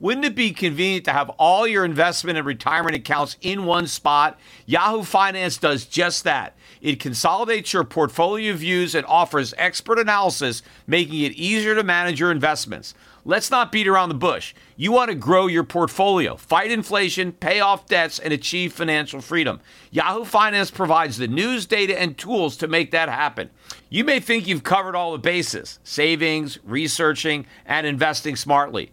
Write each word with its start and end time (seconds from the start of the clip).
Wouldn't 0.00 0.26
it 0.26 0.36
be 0.36 0.52
convenient 0.52 1.04
to 1.06 1.12
have 1.12 1.28
all 1.30 1.66
your 1.66 1.84
investment 1.84 2.38
and 2.38 2.46
retirement 2.46 2.94
accounts 2.94 3.36
in 3.40 3.64
one 3.64 3.88
spot? 3.88 4.38
Yahoo 4.64 5.02
Finance 5.02 5.56
does 5.56 5.86
just 5.86 6.22
that. 6.22 6.56
It 6.80 7.00
consolidates 7.00 7.72
your 7.72 7.82
portfolio 7.82 8.54
views 8.54 8.94
and 8.94 9.04
offers 9.06 9.54
expert 9.58 9.98
analysis, 9.98 10.62
making 10.86 11.20
it 11.22 11.32
easier 11.32 11.74
to 11.74 11.82
manage 11.82 12.20
your 12.20 12.30
investments. 12.30 12.94
Let's 13.24 13.50
not 13.50 13.72
beat 13.72 13.88
around 13.88 14.08
the 14.08 14.14
bush. 14.14 14.54
You 14.76 14.92
want 14.92 15.10
to 15.10 15.16
grow 15.16 15.48
your 15.48 15.64
portfolio, 15.64 16.36
fight 16.36 16.70
inflation, 16.70 17.32
pay 17.32 17.58
off 17.58 17.86
debts, 17.86 18.20
and 18.20 18.32
achieve 18.32 18.72
financial 18.72 19.20
freedom. 19.20 19.60
Yahoo 19.90 20.24
Finance 20.24 20.70
provides 20.70 21.18
the 21.18 21.26
news, 21.26 21.66
data, 21.66 22.00
and 22.00 22.16
tools 22.16 22.56
to 22.58 22.68
make 22.68 22.92
that 22.92 23.08
happen. 23.08 23.50
You 23.90 24.04
may 24.04 24.20
think 24.20 24.46
you've 24.46 24.62
covered 24.62 24.94
all 24.94 25.12
the 25.12 25.18
bases 25.18 25.80
savings, 25.82 26.58
researching, 26.64 27.46
and 27.66 27.86
investing 27.86 28.36
smartly. 28.36 28.92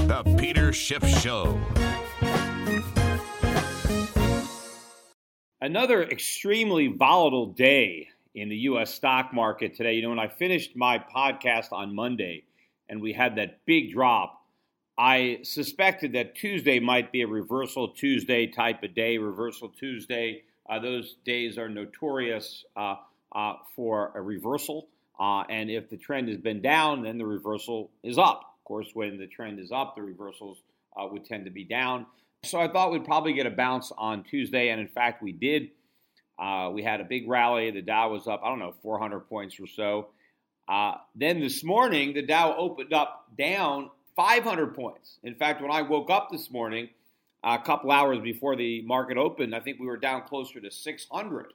The 0.00 0.22
Peter 0.38 0.72
Schiff 0.72 1.04
Show. 1.20 1.60
Another 5.60 6.04
extremely 6.04 6.86
volatile 6.86 7.46
day 7.46 8.06
in 8.36 8.48
the 8.48 8.56
U.S. 8.58 8.94
stock 8.94 9.34
market 9.34 9.74
today. 9.74 9.94
You 9.94 10.02
know, 10.02 10.10
when 10.10 10.20
I 10.20 10.28
finished 10.28 10.76
my 10.76 11.00
podcast 11.00 11.72
on 11.72 11.92
Monday 11.92 12.44
and 12.88 13.02
we 13.02 13.12
had 13.12 13.34
that 13.36 13.64
big 13.66 13.92
drop, 13.92 14.40
I 14.96 15.40
suspected 15.42 16.12
that 16.12 16.36
Tuesday 16.36 16.78
might 16.78 17.10
be 17.10 17.22
a 17.22 17.26
reversal 17.26 17.88
Tuesday 17.88 18.46
type 18.46 18.84
of 18.84 18.94
day. 18.94 19.18
Reversal 19.18 19.70
Tuesday, 19.70 20.44
uh, 20.68 20.78
those 20.78 21.16
days 21.24 21.58
are 21.58 21.68
notorious 21.68 22.64
uh, 22.76 22.94
uh, 23.34 23.54
for 23.74 24.12
a 24.14 24.22
reversal. 24.22 24.86
Uh, 25.20 25.42
and 25.50 25.70
if 25.70 25.90
the 25.90 25.98
trend 25.98 26.28
has 26.28 26.38
been 26.38 26.62
down, 26.62 27.02
then 27.02 27.18
the 27.18 27.26
reversal 27.26 27.90
is 28.02 28.16
up. 28.16 28.40
Of 28.58 28.64
course, 28.64 28.88
when 28.94 29.18
the 29.18 29.26
trend 29.26 29.60
is 29.60 29.70
up, 29.70 29.94
the 29.94 30.02
reversals 30.02 30.62
uh, 30.96 31.06
would 31.06 31.26
tend 31.26 31.44
to 31.44 31.50
be 31.50 31.62
down. 31.62 32.06
So 32.44 32.58
I 32.58 32.68
thought 32.68 32.90
we'd 32.90 33.04
probably 33.04 33.34
get 33.34 33.44
a 33.44 33.50
bounce 33.50 33.92
on 33.98 34.24
Tuesday, 34.24 34.70
and 34.70 34.80
in 34.80 34.88
fact, 34.88 35.22
we 35.22 35.32
did. 35.32 35.68
Uh, 36.38 36.70
we 36.72 36.82
had 36.82 37.02
a 37.02 37.04
big 37.04 37.28
rally. 37.28 37.70
The 37.70 37.82
Dow 37.82 38.10
was 38.10 38.26
up, 38.26 38.40
I 38.42 38.48
don't 38.48 38.58
know, 38.58 38.74
400 38.82 39.20
points 39.28 39.60
or 39.60 39.66
so. 39.66 40.08
Uh, 40.66 40.94
then 41.14 41.38
this 41.38 41.62
morning, 41.62 42.14
the 42.14 42.22
Dow 42.22 42.56
opened 42.56 42.94
up 42.94 43.26
down 43.36 43.90
500 44.16 44.74
points. 44.74 45.18
In 45.22 45.34
fact, 45.34 45.60
when 45.60 45.70
I 45.70 45.82
woke 45.82 46.08
up 46.08 46.30
this 46.30 46.50
morning, 46.50 46.88
a 47.44 47.58
couple 47.58 47.90
hours 47.90 48.20
before 48.20 48.56
the 48.56 48.80
market 48.82 49.18
opened, 49.18 49.54
I 49.54 49.60
think 49.60 49.78
we 49.80 49.86
were 49.86 49.98
down 49.98 50.22
closer 50.22 50.60
to 50.60 50.70
600. 50.70 51.52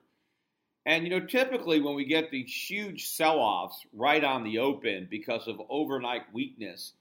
And, 0.86 1.04
you 1.04 1.10
know, 1.10 1.26
typically 1.26 1.82
when 1.82 1.96
we 1.96 2.06
get 2.06 2.30
these 2.30 2.54
huge 2.54 3.08
sell 3.08 3.40
offs 3.40 3.86
right 3.94 4.24
on 4.24 4.44
the 4.44 4.60
open 4.60 5.08
because 5.10 5.48
of 5.48 5.60
overnight 5.70 6.22
weakness, 6.32 6.94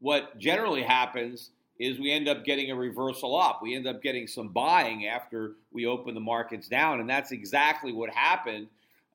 what 0.00 0.38
generally 0.38 0.82
happens 0.82 1.50
is 1.78 1.98
we 1.98 2.12
end 2.12 2.28
up 2.28 2.44
getting 2.44 2.70
a 2.70 2.74
reversal 2.74 3.34
up. 3.40 3.60
We 3.62 3.74
end 3.74 3.86
up 3.86 4.02
getting 4.02 4.26
some 4.26 4.48
buying 4.48 5.06
after 5.06 5.52
we 5.72 5.86
open 5.86 6.14
the 6.14 6.20
markets 6.20 6.68
down. 6.68 7.00
And 7.00 7.08
that's 7.08 7.32
exactly 7.32 7.92
what 7.92 8.10
happened. 8.10 8.66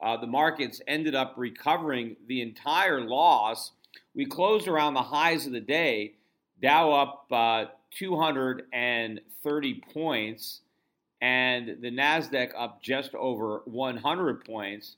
Uh, 0.01 0.17
the 0.17 0.27
markets 0.27 0.81
ended 0.87 1.13
up 1.13 1.35
recovering 1.37 2.15
the 2.27 2.41
entire 2.41 3.01
loss. 3.01 3.71
We 4.15 4.25
closed 4.25 4.67
around 4.67 4.95
the 4.95 5.03
highs 5.03 5.45
of 5.45 5.51
the 5.51 5.61
day, 5.61 6.15
Dow 6.61 6.91
up 6.93 7.27
uh, 7.31 7.65
230 7.91 9.83
points 9.93 10.61
and 11.21 11.77
the 11.81 11.91
Nasdaq 11.91 12.51
up 12.57 12.81
just 12.81 13.15
over 13.15 13.61
100 13.65 14.45
points. 14.45 14.97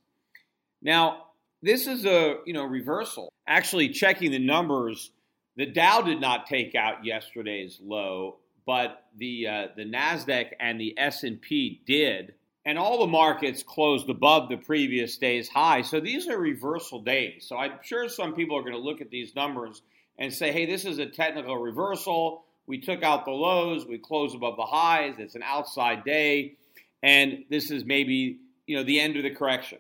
Now, 0.82 1.26
this 1.62 1.88
is 1.88 2.06
a, 2.06 2.38
you 2.46 2.54
know, 2.54 2.64
reversal. 2.64 3.32
Actually 3.48 3.90
checking 3.90 4.32
the 4.32 4.40
numbers, 4.40 5.12
the 5.56 5.66
Dow 5.66 6.02
did 6.02 6.22
not 6.22 6.46
take 6.48 6.76
out 6.76 7.06
yesterday's 7.06 7.80
low, 7.82 8.38
but 8.66 9.06
the 9.18 9.48
uh, 9.48 9.68
the 9.76 9.86
Nasdaq 9.86 10.52
and 10.60 10.80
the 10.80 10.94
S&P 10.98 11.82
did. 11.86 12.34
And 12.66 12.78
all 12.78 13.00
the 13.00 13.08
markets 13.08 13.64
closed 13.64 14.10
above 14.10 14.50
the 14.50 14.58
previous 14.58 15.18
day's 15.18 15.48
high. 15.48 15.84
So 15.84 16.02
these 16.02 16.28
are 16.28 16.38
reversal 16.38 17.02
days. 17.02 17.46
So 17.48 17.56
I'm 17.56 17.80
sure 17.82 18.10
some 18.10 18.34
people 18.34 18.58
are 18.58 18.62
going 18.62 18.74
to 18.74 18.78
look 18.78 19.00
at 19.00 19.10
these 19.10 19.34
numbers 19.34 19.82
and 20.20 20.34
say, 20.34 20.52
hey, 20.52 20.66
this 20.66 20.84
is 20.84 21.00
a 21.00 21.06
technical 21.06 21.58
reversal. 21.58 22.44
We 22.68 22.80
took 22.80 23.02
out 23.02 23.24
the 23.24 23.32
lows, 23.32 23.86
we 23.88 23.98
closed 23.98 24.36
above 24.36 24.58
the 24.58 24.66
highs. 24.66 25.16
It's 25.18 25.36
an 25.36 25.44
outside 25.44 26.04
day, 26.04 26.58
and 27.02 27.46
this 27.50 27.72
is 27.72 27.86
maybe 27.86 28.40
you 28.68 28.76
know 28.76 28.84
the 28.84 29.00
end 29.00 29.16
of 29.16 29.24
the 29.24 29.34
correction. 29.34 29.80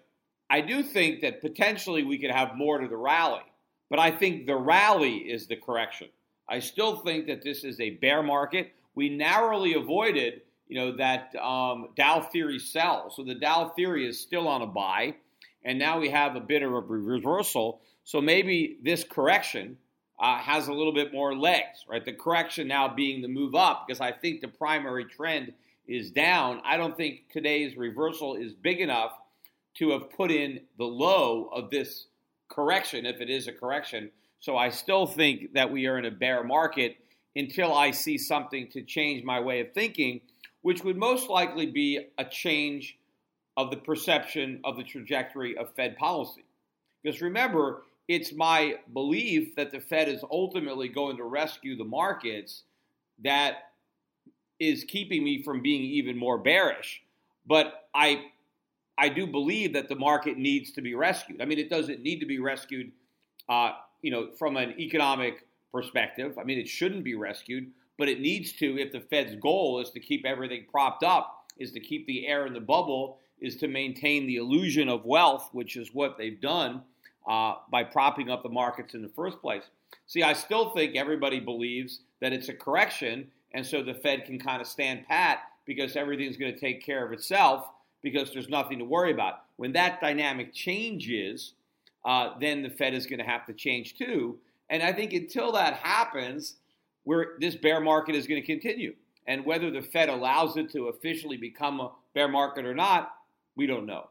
I 0.49 0.61
do 0.61 0.81
think 0.81 1.21
that 1.21 1.41
potentially 1.41 2.03
we 2.03 2.17
could 2.17 2.31
have 2.31 2.55
more 2.55 2.79
to 2.79 2.87
the 2.87 2.95
rally, 2.95 3.43
but 3.89 3.99
I 3.99 4.11
think 4.11 4.47
the 4.47 4.55
rally 4.55 5.17
is 5.17 5.47
the 5.47 5.57
correction. 5.57 6.07
I 6.49 6.59
still 6.59 6.97
think 6.97 7.27
that 7.27 7.43
this 7.43 7.65
is 7.65 7.79
a 7.81 7.91
bear 7.91 8.23
market. 8.23 8.71
We 8.95 9.09
narrowly 9.09 9.73
avoided, 9.73 10.41
you 10.69 10.79
know, 10.79 10.95
that 10.95 11.35
um, 11.35 11.89
Dow 11.97 12.21
theory 12.21 12.57
sell. 12.57 13.11
So 13.13 13.23
the 13.23 13.35
Dow 13.35 13.73
theory 13.75 14.07
is 14.07 14.21
still 14.21 14.47
on 14.47 14.61
a 14.61 14.65
buy, 14.65 15.15
and 15.65 15.77
now 15.77 15.99
we 15.99 16.09
have 16.09 16.37
a 16.37 16.39
bit 16.39 16.63
of 16.63 16.71
a 16.71 16.79
reversal. 16.79 17.81
So 18.05 18.21
maybe 18.21 18.77
this 18.81 19.03
correction 19.03 19.77
uh, 20.19 20.37
has 20.39 20.67
a 20.67 20.73
little 20.73 20.93
bit 20.93 21.13
more 21.13 21.35
legs, 21.35 21.85
right? 21.87 22.03
The 22.03 22.13
correction 22.13 22.67
now 22.67 22.87
being 22.87 23.21
the 23.21 23.27
move 23.27 23.55
up 23.55 23.85
because 23.87 24.01
I 24.01 24.11
think 24.11 24.41
the 24.41 24.47
primary 24.47 25.05
trend 25.05 25.53
is 25.87 26.11
down. 26.11 26.61
I 26.65 26.77
don't 26.77 26.97
think 26.97 27.29
today's 27.31 27.77
reversal 27.77 28.35
is 28.35 28.53
big 28.53 28.81
enough 28.81 29.11
to 29.75 29.91
have 29.91 30.09
put 30.09 30.31
in 30.31 30.61
the 30.77 30.85
low 30.85 31.49
of 31.53 31.69
this 31.69 32.07
correction, 32.49 33.05
if 33.05 33.21
it 33.21 33.29
is 33.29 33.47
a 33.47 33.53
correction. 33.53 34.09
So 34.39 34.57
I 34.57 34.69
still 34.69 35.05
think 35.05 35.53
that 35.53 35.71
we 35.71 35.85
are 35.87 35.97
in 35.97 36.05
a 36.05 36.11
bear 36.11 36.43
market 36.43 36.97
until 37.35 37.73
I 37.73 37.91
see 37.91 38.17
something 38.17 38.69
to 38.71 38.81
change 38.81 39.23
my 39.23 39.39
way 39.39 39.59
of 39.59 39.73
thinking, 39.73 40.21
which 40.61 40.83
would 40.83 40.97
most 40.97 41.29
likely 41.29 41.67
be 41.67 41.99
a 42.17 42.25
change 42.25 42.97
of 43.55 43.69
the 43.69 43.77
perception 43.77 44.61
of 44.63 44.77
the 44.77 44.83
trajectory 44.83 45.57
of 45.57 45.73
Fed 45.75 45.97
policy. 45.97 46.45
Because 47.03 47.21
remember, 47.21 47.83
it's 48.07 48.31
my 48.31 48.75
belief 48.93 49.55
that 49.55 49.71
the 49.71 49.79
Fed 49.79 50.07
is 50.07 50.23
ultimately 50.31 50.87
going 50.87 51.17
to 51.17 51.23
rescue 51.23 51.75
the 51.75 51.83
markets, 51.83 52.63
that 53.23 53.71
is 54.59 54.83
keeping 54.85 55.23
me 55.23 55.43
from 55.43 55.61
being 55.61 55.81
even 55.81 56.17
more 56.17 56.37
bearish. 56.37 57.01
But 57.45 57.89
I 57.93 58.25
I 58.97 59.09
do 59.09 59.27
believe 59.27 59.73
that 59.73 59.89
the 59.89 59.95
market 59.95 60.37
needs 60.37 60.71
to 60.71 60.81
be 60.81 60.95
rescued. 60.95 61.41
I 61.41 61.45
mean, 61.45 61.59
it 61.59 61.69
doesn't 61.69 62.01
need 62.01 62.19
to 62.19 62.25
be 62.25 62.39
rescued, 62.39 62.91
uh, 63.47 63.73
you 64.01 64.09
know, 64.09 64.29
from 64.39 64.57
an 64.57 64.73
economic 64.79 65.45
perspective. 65.71 66.37
I 66.39 66.43
mean, 66.43 66.57
it 66.57 66.67
shouldn't 66.67 67.03
be 67.03 67.13
rescued, 67.13 67.69
but 67.99 68.09
it 68.09 68.19
needs 68.19 68.53
to 68.53 68.79
if 68.79 68.91
the 68.91 69.01
Fed's 69.01 69.35
goal 69.35 69.79
is 69.81 69.91
to 69.91 69.99
keep 69.99 70.25
everything 70.25 70.65
propped 70.71 71.03
up, 71.03 71.45
is 71.57 71.71
to 71.73 71.79
keep 71.79 72.07
the 72.07 72.25
air 72.25 72.47
in 72.47 72.53
the 72.53 72.59
bubble, 72.59 73.19
is 73.39 73.57
to 73.57 73.67
maintain 73.67 74.25
the 74.25 74.37
illusion 74.37 74.89
of 74.89 75.05
wealth, 75.05 75.49
which 75.51 75.75
is 75.75 75.93
what 75.93 76.17
they've 76.17 76.41
done 76.41 76.81
uh, 77.27 77.55
by 77.69 77.83
propping 77.83 78.29
up 78.29 78.43
the 78.43 78.49
markets 78.49 78.93
in 78.93 79.01
the 79.01 79.09
first 79.09 79.41
place. 79.41 79.63
See, 80.05 80.23
I 80.23 80.33
still 80.33 80.71
think 80.71 80.95
everybody 80.95 81.39
believes 81.39 82.01
that 82.21 82.33
it's 82.33 82.49
a 82.49 82.53
correction, 82.53 83.27
and 83.53 83.65
so 83.65 83.83
the 83.83 83.93
Fed 83.93 84.25
can 84.25 84.39
kind 84.39 84.61
of 84.61 84.67
stand 84.67 85.05
pat 85.07 85.39
because 85.65 85.95
everything's 85.95 86.37
going 86.37 86.53
to 86.53 86.59
take 86.59 86.83
care 86.83 87.05
of 87.05 87.11
itself 87.11 87.67
because 88.01 88.31
there's 88.31 88.49
nothing 88.49 88.79
to 88.79 88.85
worry 88.85 89.11
about. 89.11 89.41
When 89.57 89.73
that 89.73 89.99
dynamic 89.99 90.53
changes, 90.53 91.53
uh, 92.05 92.31
then 92.39 92.63
the 92.63 92.69
Fed 92.69 92.93
is 92.93 93.05
going 93.05 93.19
to 93.19 93.25
have 93.25 93.45
to 93.47 93.53
change 93.53 93.97
too. 93.97 94.37
And 94.69 94.81
I 94.81 94.93
think 94.93 95.13
until 95.13 95.51
that 95.53 95.75
happens, 95.75 96.55
where 97.03 97.35
this 97.39 97.55
bear 97.55 97.79
market 97.79 98.15
is 98.15 98.27
going 98.27 98.41
to 98.41 98.45
continue. 98.45 98.93
And 99.27 99.45
whether 99.45 99.71
the 99.71 99.81
Fed 99.81 100.09
allows 100.09 100.57
it 100.57 100.69
to 100.71 100.87
officially 100.87 101.37
become 101.37 101.79
a 101.79 101.91
bear 102.13 102.27
market 102.27 102.65
or 102.65 102.75
not, 102.75 103.13
we 103.55 103.65
don't 103.65 103.85
know. 103.85 104.09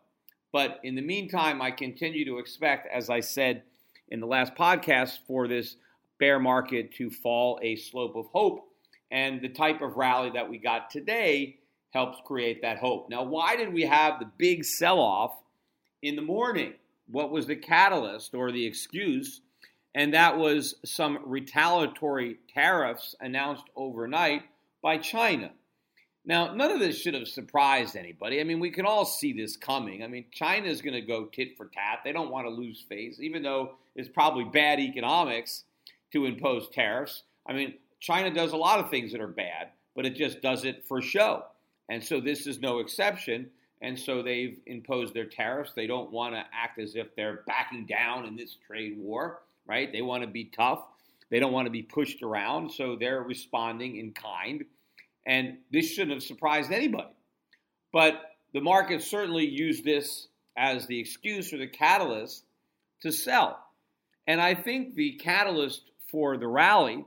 But 0.56 0.80
in 0.82 0.94
the 0.94 1.02
meantime, 1.02 1.60
I 1.60 1.70
continue 1.70 2.24
to 2.24 2.38
expect, 2.38 2.88
as 2.90 3.10
I 3.10 3.20
said 3.20 3.64
in 4.08 4.20
the 4.20 4.26
last 4.26 4.54
podcast, 4.54 5.18
for 5.26 5.46
this 5.46 5.76
bear 6.18 6.40
market 6.40 6.94
to 6.94 7.10
fall 7.10 7.60
a 7.60 7.76
slope 7.76 8.16
of 8.16 8.24
hope. 8.28 8.66
And 9.10 9.42
the 9.42 9.50
type 9.50 9.82
of 9.82 9.98
rally 9.98 10.30
that 10.30 10.48
we 10.48 10.56
got 10.56 10.88
today 10.88 11.58
helps 11.90 12.16
create 12.24 12.62
that 12.62 12.78
hope. 12.78 13.10
Now, 13.10 13.22
why 13.22 13.56
did 13.56 13.70
we 13.70 13.82
have 13.82 14.18
the 14.18 14.30
big 14.38 14.64
sell 14.64 14.98
off 14.98 15.36
in 16.00 16.16
the 16.16 16.22
morning? 16.22 16.72
What 17.06 17.30
was 17.30 17.46
the 17.46 17.56
catalyst 17.56 18.34
or 18.34 18.50
the 18.50 18.64
excuse? 18.64 19.42
And 19.94 20.14
that 20.14 20.38
was 20.38 20.76
some 20.86 21.18
retaliatory 21.26 22.38
tariffs 22.54 23.14
announced 23.20 23.64
overnight 23.76 24.44
by 24.80 24.96
China. 24.96 25.50
Now, 26.28 26.52
none 26.52 26.72
of 26.72 26.80
this 26.80 26.98
should 26.98 27.14
have 27.14 27.28
surprised 27.28 27.96
anybody. 27.96 28.40
I 28.40 28.44
mean, 28.44 28.58
we 28.58 28.72
can 28.72 28.84
all 28.84 29.04
see 29.04 29.32
this 29.32 29.56
coming. 29.56 30.02
I 30.02 30.08
mean, 30.08 30.24
China 30.32 30.66
is 30.66 30.82
going 30.82 30.94
to 30.94 31.00
go 31.00 31.26
tit 31.26 31.56
for 31.56 31.66
tat. 31.66 32.00
They 32.04 32.12
don't 32.12 32.32
want 32.32 32.46
to 32.46 32.50
lose 32.50 32.84
face, 32.88 33.20
even 33.20 33.44
though 33.44 33.76
it's 33.94 34.08
probably 34.08 34.42
bad 34.42 34.80
economics 34.80 35.62
to 36.12 36.26
impose 36.26 36.68
tariffs. 36.68 37.22
I 37.48 37.52
mean, 37.52 37.74
China 38.00 38.34
does 38.34 38.52
a 38.52 38.56
lot 38.56 38.80
of 38.80 38.90
things 38.90 39.12
that 39.12 39.20
are 39.20 39.28
bad, 39.28 39.68
but 39.94 40.04
it 40.04 40.16
just 40.16 40.42
does 40.42 40.64
it 40.64 40.84
for 40.86 41.00
show. 41.00 41.44
And 41.88 42.02
so 42.02 42.20
this 42.20 42.48
is 42.48 42.58
no 42.58 42.80
exception. 42.80 43.50
And 43.80 43.96
so 43.96 44.20
they've 44.22 44.58
imposed 44.66 45.14
their 45.14 45.26
tariffs. 45.26 45.74
They 45.76 45.86
don't 45.86 46.10
want 46.10 46.34
to 46.34 46.42
act 46.52 46.80
as 46.80 46.96
if 46.96 47.14
they're 47.14 47.44
backing 47.46 47.86
down 47.86 48.24
in 48.24 48.34
this 48.34 48.56
trade 48.66 48.98
war, 48.98 49.42
right? 49.64 49.92
They 49.92 50.02
want 50.02 50.24
to 50.24 50.28
be 50.28 50.46
tough. 50.46 50.82
They 51.30 51.38
don't 51.38 51.52
want 51.52 51.66
to 51.66 51.70
be 51.70 51.82
pushed 51.82 52.22
around. 52.22 52.72
So 52.72 52.96
they're 52.96 53.22
responding 53.22 53.96
in 53.96 54.12
kind. 54.12 54.64
And 55.26 55.58
this 55.72 55.90
shouldn't 55.90 56.12
have 56.12 56.22
surprised 56.22 56.70
anybody. 56.70 57.12
But 57.92 58.22
the 58.54 58.60
market 58.60 59.02
certainly 59.02 59.46
used 59.46 59.84
this 59.84 60.28
as 60.56 60.86
the 60.86 60.98
excuse 60.98 61.52
or 61.52 61.58
the 61.58 61.66
catalyst 61.66 62.44
to 63.02 63.12
sell. 63.12 63.58
And 64.26 64.40
I 64.40 64.54
think 64.54 64.94
the 64.94 65.12
catalyst 65.12 65.82
for 66.10 66.36
the 66.36 66.46
rally, 66.46 67.04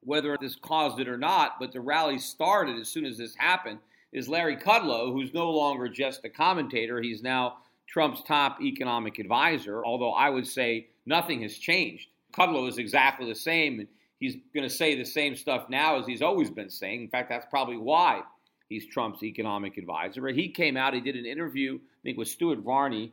whether 0.00 0.36
this 0.40 0.56
caused 0.56 0.98
it 0.98 1.08
or 1.08 1.18
not, 1.18 1.60
but 1.60 1.72
the 1.72 1.80
rally 1.80 2.18
started 2.18 2.78
as 2.78 2.88
soon 2.88 3.04
as 3.04 3.18
this 3.18 3.34
happened, 3.36 3.78
is 4.12 4.28
Larry 4.28 4.56
Kudlow, 4.56 5.12
who's 5.12 5.34
no 5.34 5.50
longer 5.50 5.88
just 5.88 6.24
a 6.24 6.30
commentator. 6.30 7.00
He's 7.00 7.22
now 7.22 7.58
Trump's 7.86 8.22
top 8.22 8.60
economic 8.62 9.18
advisor, 9.18 9.84
although 9.84 10.12
I 10.12 10.30
would 10.30 10.46
say 10.46 10.88
nothing 11.06 11.42
has 11.42 11.56
changed. 11.56 12.08
Kudlow 12.32 12.68
is 12.68 12.78
exactly 12.78 13.26
the 13.26 13.34
same, 13.34 13.80
and 13.80 13.88
he's 14.18 14.36
going 14.54 14.68
to 14.68 14.74
say 14.74 14.96
the 14.96 15.04
same 15.04 15.36
stuff 15.36 15.68
now 15.68 15.98
as 15.98 16.06
he's 16.06 16.22
always 16.22 16.50
been 16.50 16.70
saying. 16.70 17.02
In 17.02 17.08
fact, 17.08 17.28
that's 17.28 17.46
probably 17.50 17.76
why 17.76 18.22
he's 18.68 18.86
Trump's 18.86 19.22
economic 19.22 19.76
advisor. 19.76 20.26
He 20.28 20.48
came 20.48 20.76
out, 20.76 20.94
he 20.94 21.00
did 21.00 21.16
an 21.16 21.26
interview, 21.26 21.76
I 21.76 22.00
think 22.02 22.18
with 22.18 22.28
Stuart 22.28 22.60
Varney 22.60 23.12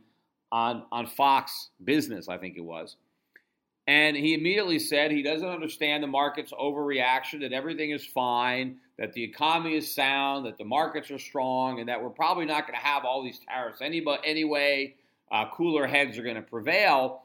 on, 0.51 0.83
on 0.91 1.07
Fox 1.07 1.69
Business, 1.83 2.27
I 2.27 2.37
think 2.37 2.57
it 2.57 2.63
was. 2.63 2.95
And 3.87 4.17
he 4.17 4.33
immediately 4.33 4.79
said 4.79 5.11
he 5.11 5.21
doesn't 5.21 5.47
understand 5.47 6.01
the 6.01 6.07
market's 6.07 6.51
overreaction, 6.51 7.41
that 7.41 7.53
everything 7.53 7.91
is 7.91 8.03
fine, 8.03 8.77
that 8.97 9.13
the 9.13 9.23
economy 9.23 9.75
is 9.75 9.93
sound, 9.93 10.47
that 10.47 10.57
the 10.57 10.63
markets 10.63 11.11
are 11.11 11.19
strong, 11.19 11.79
and 11.79 11.89
that 11.89 12.01
we're 12.01 12.09
probably 12.09 12.45
not 12.45 12.65
going 12.65 12.79
to 12.79 12.83
have 12.83 13.05
all 13.05 13.23
these 13.23 13.39
tariffs 13.47 13.81
anyway. 13.81 14.95
Uh, 15.31 15.45
cooler 15.53 15.85
heads 15.85 16.17
are 16.17 16.23
going 16.23 16.35
to 16.35 16.41
prevail. 16.41 17.21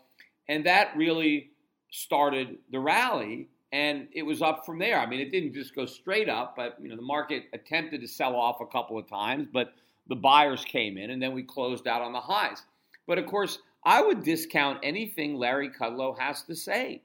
And 0.48 0.66
that 0.66 0.96
really 0.96 1.50
started 1.90 2.58
the 2.70 2.78
rally 2.78 3.48
and 3.72 4.08
it 4.12 4.22
was 4.22 4.42
up 4.42 4.66
from 4.66 4.78
there. 4.78 4.98
I 4.98 5.06
mean, 5.06 5.20
it 5.20 5.30
didn't 5.30 5.54
just 5.54 5.74
go 5.74 5.86
straight 5.86 6.28
up, 6.28 6.54
but 6.56 6.76
you 6.80 6.88
know, 6.88 6.96
the 6.96 7.02
market 7.02 7.44
attempted 7.52 8.00
to 8.00 8.08
sell 8.08 8.34
off 8.34 8.60
a 8.60 8.66
couple 8.66 8.98
of 8.98 9.08
times, 9.08 9.46
but 9.52 9.72
the 10.08 10.16
buyers 10.16 10.64
came 10.64 10.98
in, 10.98 11.10
and 11.10 11.22
then 11.22 11.32
we 11.32 11.42
closed 11.42 11.86
out 11.86 12.02
on 12.02 12.12
the 12.12 12.20
highs. 12.20 12.62
But 13.06 13.18
of 13.18 13.26
course, 13.26 13.58
I 13.84 14.02
would 14.02 14.24
discount 14.24 14.80
anything 14.82 15.36
Larry 15.36 15.70
Kudlow 15.70 16.18
has 16.18 16.42
to 16.42 16.54
say, 16.56 17.02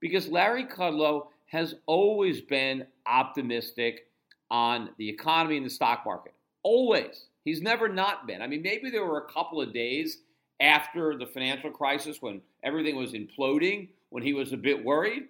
because 0.00 0.28
Larry 0.28 0.64
Kudlow 0.64 1.28
has 1.46 1.74
always 1.86 2.40
been 2.40 2.86
optimistic 3.06 4.06
on 4.50 4.90
the 4.98 5.08
economy 5.08 5.56
and 5.56 5.66
the 5.66 5.70
stock 5.70 6.04
market. 6.04 6.34
Always. 6.62 7.26
He's 7.44 7.62
never 7.62 7.88
not 7.88 8.26
been. 8.26 8.42
I 8.42 8.46
mean, 8.46 8.62
maybe 8.62 8.90
there 8.90 9.04
were 9.04 9.18
a 9.18 9.32
couple 9.32 9.60
of 9.60 9.72
days 9.72 10.18
after 10.60 11.16
the 11.16 11.26
financial 11.26 11.70
crisis 11.70 12.20
when 12.20 12.42
everything 12.62 12.96
was 12.96 13.12
imploding, 13.12 13.88
when 14.10 14.22
he 14.22 14.34
was 14.34 14.52
a 14.52 14.56
bit 14.56 14.84
worried. 14.84 15.28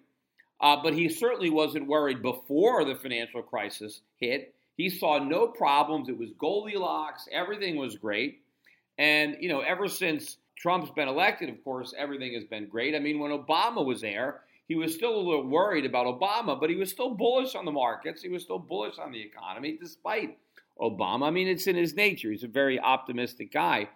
Uh, 0.60 0.76
but 0.82 0.92
he 0.92 1.08
certainly 1.08 1.50
wasn't 1.50 1.86
worried 1.86 2.22
before 2.22 2.84
the 2.84 2.94
financial 2.94 3.42
crisis 3.42 4.00
hit. 4.18 4.54
He 4.76 4.90
saw 4.90 5.18
no 5.18 5.46
problems. 5.46 6.08
It 6.08 6.18
was 6.18 6.30
Goldilocks. 6.38 7.28
Everything 7.32 7.76
was 7.76 7.96
great. 7.96 8.42
And, 8.98 9.36
you 9.40 9.48
know, 9.48 9.60
ever 9.60 9.88
since 9.88 10.36
Trump's 10.56 10.90
been 10.90 11.08
elected, 11.08 11.48
of 11.48 11.62
course, 11.64 11.94
everything 11.96 12.34
has 12.34 12.44
been 12.44 12.66
great. 12.66 12.94
I 12.94 12.98
mean, 12.98 13.18
when 13.18 13.30
Obama 13.30 13.84
was 13.84 14.02
there, 14.02 14.42
he 14.68 14.74
was 14.74 14.94
still 14.94 15.16
a 15.16 15.20
little 15.20 15.46
worried 15.46 15.86
about 15.86 16.06
Obama, 16.06 16.60
but 16.60 16.70
he 16.70 16.76
was 16.76 16.90
still 16.90 17.14
bullish 17.14 17.54
on 17.54 17.64
the 17.64 17.72
markets. 17.72 18.22
He 18.22 18.28
was 18.28 18.42
still 18.42 18.58
bullish 18.58 18.98
on 18.98 19.10
the 19.10 19.20
economy 19.20 19.78
despite 19.80 20.38
Obama. 20.80 21.26
I 21.26 21.30
mean, 21.30 21.48
it's 21.48 21.66
in 21.66 21.76
his 21.76 21.94
nature. 21.94 22.30
He's 22.30 22.44
a 22.44 22.48
very 22.48 22.78
optimistic 22.78 23.52
guy. 23.52 23.88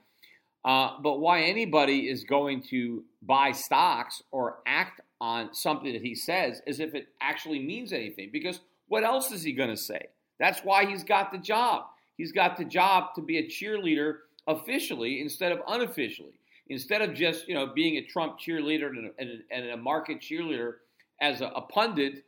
Uh, 0.64 0.99
but 1.02 1.21
why 1.21 1.42
anybody 1.42 2.09
is 2.09 2.25
going 2.25 2.62
to 2.62 3.04
buy 3.23 3.52
stocks 3.52 4.23
or 4.30 4.59
act 4.66 5.00
on 5.21 5.54
something 5.54 5.92
that 5.92 6.02
he 6.02 6.14
says 6.14 6.62
as 6.66 6.80
if 6.80 6.94
it 6.94 7.09
actually 7.21 7.59
means 7.59 7.92
anything. 7.92 8.30
Because 8.33 8.61
what 8.88 9.04
else 9.04 9.33
is 9.33 9.42
he 9.42 9.52
going 9.52 9.71
to 9.71 9.76
say? 9.76 10.06
That's 10.38 10.61
why 10.61 10.87
he's 10.87 11.04
got 11.04 11.33
the 11.33 11.38
job. 11.38 11.85
He's 12.16 12.33
got 12.33 12.56
the 12.56 12.64
job 12.64 13.14
to 13.14 13.23
be 13.23 13.38
a 13.38 13.49
cheerleader 13.49 14.18
officially 14.47 15.21
instead 15.21 15.52
of 15.52 15.61
unofficially. 15.68 16.38
Instead 16.68 17.02
of 17.02 17.14
just 17.14 17.47
you 17.47 17.54
know 17.54 17.66
being 17.66 17.97
a 17.97 18.02
Trump 18.02 18.38
cheerleader 18.38 18.88
and 18.88 19.12
a, 19.18 19.54
and 19.54 19.71
a 19.71 19.76
market 19.76 20.21
cheerleader 20.21 20.75
as 21.21 21.40
a, 21.40 21.47
a 21.47 21.61
pundit 21.61 22.25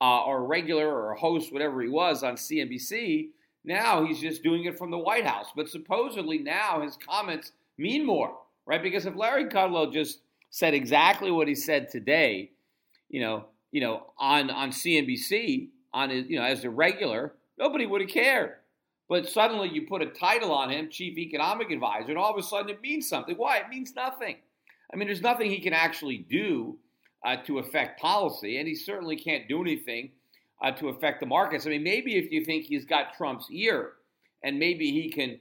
uh, 0.00 0.24
or 0.24 0.38
a 0.38 0.42
regular 0.42 0.88
or 0.88 1.12
a 1.12 1.18
host, 1.18 1.52
whatever 1.52 1.80
he 1.80 1.88
was 1.88 2.22
on 2.22 2.34
CNBC, 2.34 3.28
now 3.64 4.04
he's 4.04 4.20
just 4.20 4.42
doing 4.42 4.64
it 4.64 4.78
from 4.78 4.90
the 4.90 4.98
White 4.98 5.26
House. 5.26 5.46
But 5.56 5.68
supposedly 5.68 6.38
now 6.38 6.82
his 6.82 6.96
comments 6.96 7.52
mean 7.78 8.04
more, 8.04 8.36
right? 8.66 8.82
Because 8.82 9.06
if 9.06 9.16
Larry 9.16 9.46
Kudlow 9.46 9.92
just 9.92 10.20
said 10.50 10.74
exactly 10.74 11.30
what 11.30 11.48
he 11.48 11.54
said 11.54 11.88
today, 11.90 12.50
you 13.08 13.20
know, 13.20 13.46
you 13.70 13.80
know, 13.80 14.06
on 14.18 14.50
on 14.50 14.70
CNBC, 14.70 15.68
on 15.92 16.10
his, 16.10 16.26
you 16.28 16.38
know, 16.38 16.44
as 16.44 16.64
a 16.64 16.70
regular, 16.70 17.34
nobody 17.58 17.86
would 17.86 18.00
have 18.00 18.10
cared. 18.10 18.54
But 19.08 19.28
suddenly 19.28 19.70
you 19.70 19.86
put 19.86 20.02
a 20.02 20.06
title 20.06 20.52
on 20.52 20.70
him, 20.70 20.90
chief 20.90 21.16
economic 21.16 21.70
advisor, 21.70 22.10
and 22.10 22.18
all 22.18 22.30
of 22.30 22.38
a 22.38 22.42
sudden 22.42 22.68
it 22.68 22.82
means 22.82 23.08
something. 23.08 23.36
Why? 23.36 23.58
It 23.58 23.70
means 23.70 23.94
nothing. 23.94 24.36
I 24.92 24.96
mean, 24.96 25.08
there's 25.08 25.22
nothing 25.22 25.50
he 25.50 25.60
can 25.60 25.72
actually 25.72 26.18
do 26.18 26.78
uh, 27.24 27.36
to 27.46 27.58
affect 27.58 28.00
policy, 28.00 28.58
and 28.58 28.68
he 28.68 28.74
certainly 28.74 29.16
can't 29.16 29.48
do 29.48 29.60
anything 29.60 30.10
uh, 30.62 30.72
to 30.72 30.88
affect 30.88 31.20
the 31.20 31.26
markets. 31.26 31.66
I 31.66 31.70
mean, 31.70 31.82
maybe 31.82 32.16
if 32.16 32.30
you 32.30 32.44
think 32.44 32.64
he's 32.64 32.84
got 32.84 33.14
Trump's 33.16 33.48
ear, 33.50 33.92
and 34.42 34.58
maybe 34.58 34.90
he 34.90 35.08
can 35.08 35.38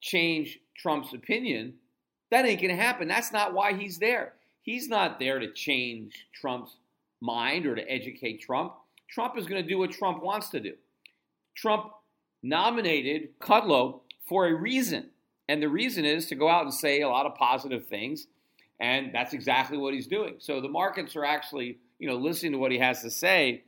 change 0.00 0.58
Trump's 0.76 1.12
opinion, 1.12 1.74
that 2.30 2.44
ain't 2.44 2.60
going 2.60 2.74
to 2.74 2.82
happen. 2.82 3.08
That's 3.08 3.32
not 3.32 3.54
why 3.54 3.74
he's 3.74 3.98
there. 3.98 4.34
He's 4.62 4.88
not 4.88 5.18
there 5.18 5.38
to 5.38 5.52
change 5.52 6.26
Trump's 6.34 6.76
mind 7.20 7.66
or 7.66 7.74
to 7.74 7.90
educate 7.90 8.42
Trump. 8.42 8.74
Trump 9.08 9.38
is 9.38 9.46
going 9.46 9.62
to 9.62 9.68
do 9.68 9.78
what 9.78 9.92
Trump 9.92 10.22
wants 10.22 10.48
to 10.50 10.60
do. 10.60 10.74
Trump 11.56 11.92
nominated 12.42 13.38
Kudlow 13.40 14.00
for 14.28 14.46
a 14.46 14.54
reason. 14.54 15.10
And 15.48 15.62
the 15.62 15.68
reason 15.68 16.04
is 16.04 16.26
to 16.26 16.34
go 16.34 16.48
out 16.48 16.64
and 16.64 16.74
say 16.74 17.00
a 17.00 17.08
lot 17.08 17.26
of 17.26 17.36
positive 17.36 17.86
things. 17.86 18.26
And 18.80 19.14
that's 19.14 19.32
exactly 19.32 19.78
what 19.78 19.94
he's 19.94 20.08
doing. 20.08 20.36
So 20.38 20.60
the 20.60 20.68
markets 20.68 21.16
are 21.16 21.24
actually, 21.24 21.78
you 21.98 22.08
know, 22.08 22.16
listening 22.16 22.52
to 22.52 22.58
what 22.58 22.72
he 22.72 22.78
has 22.78 23.02
to 23.02 23.10
say 23.10 23.62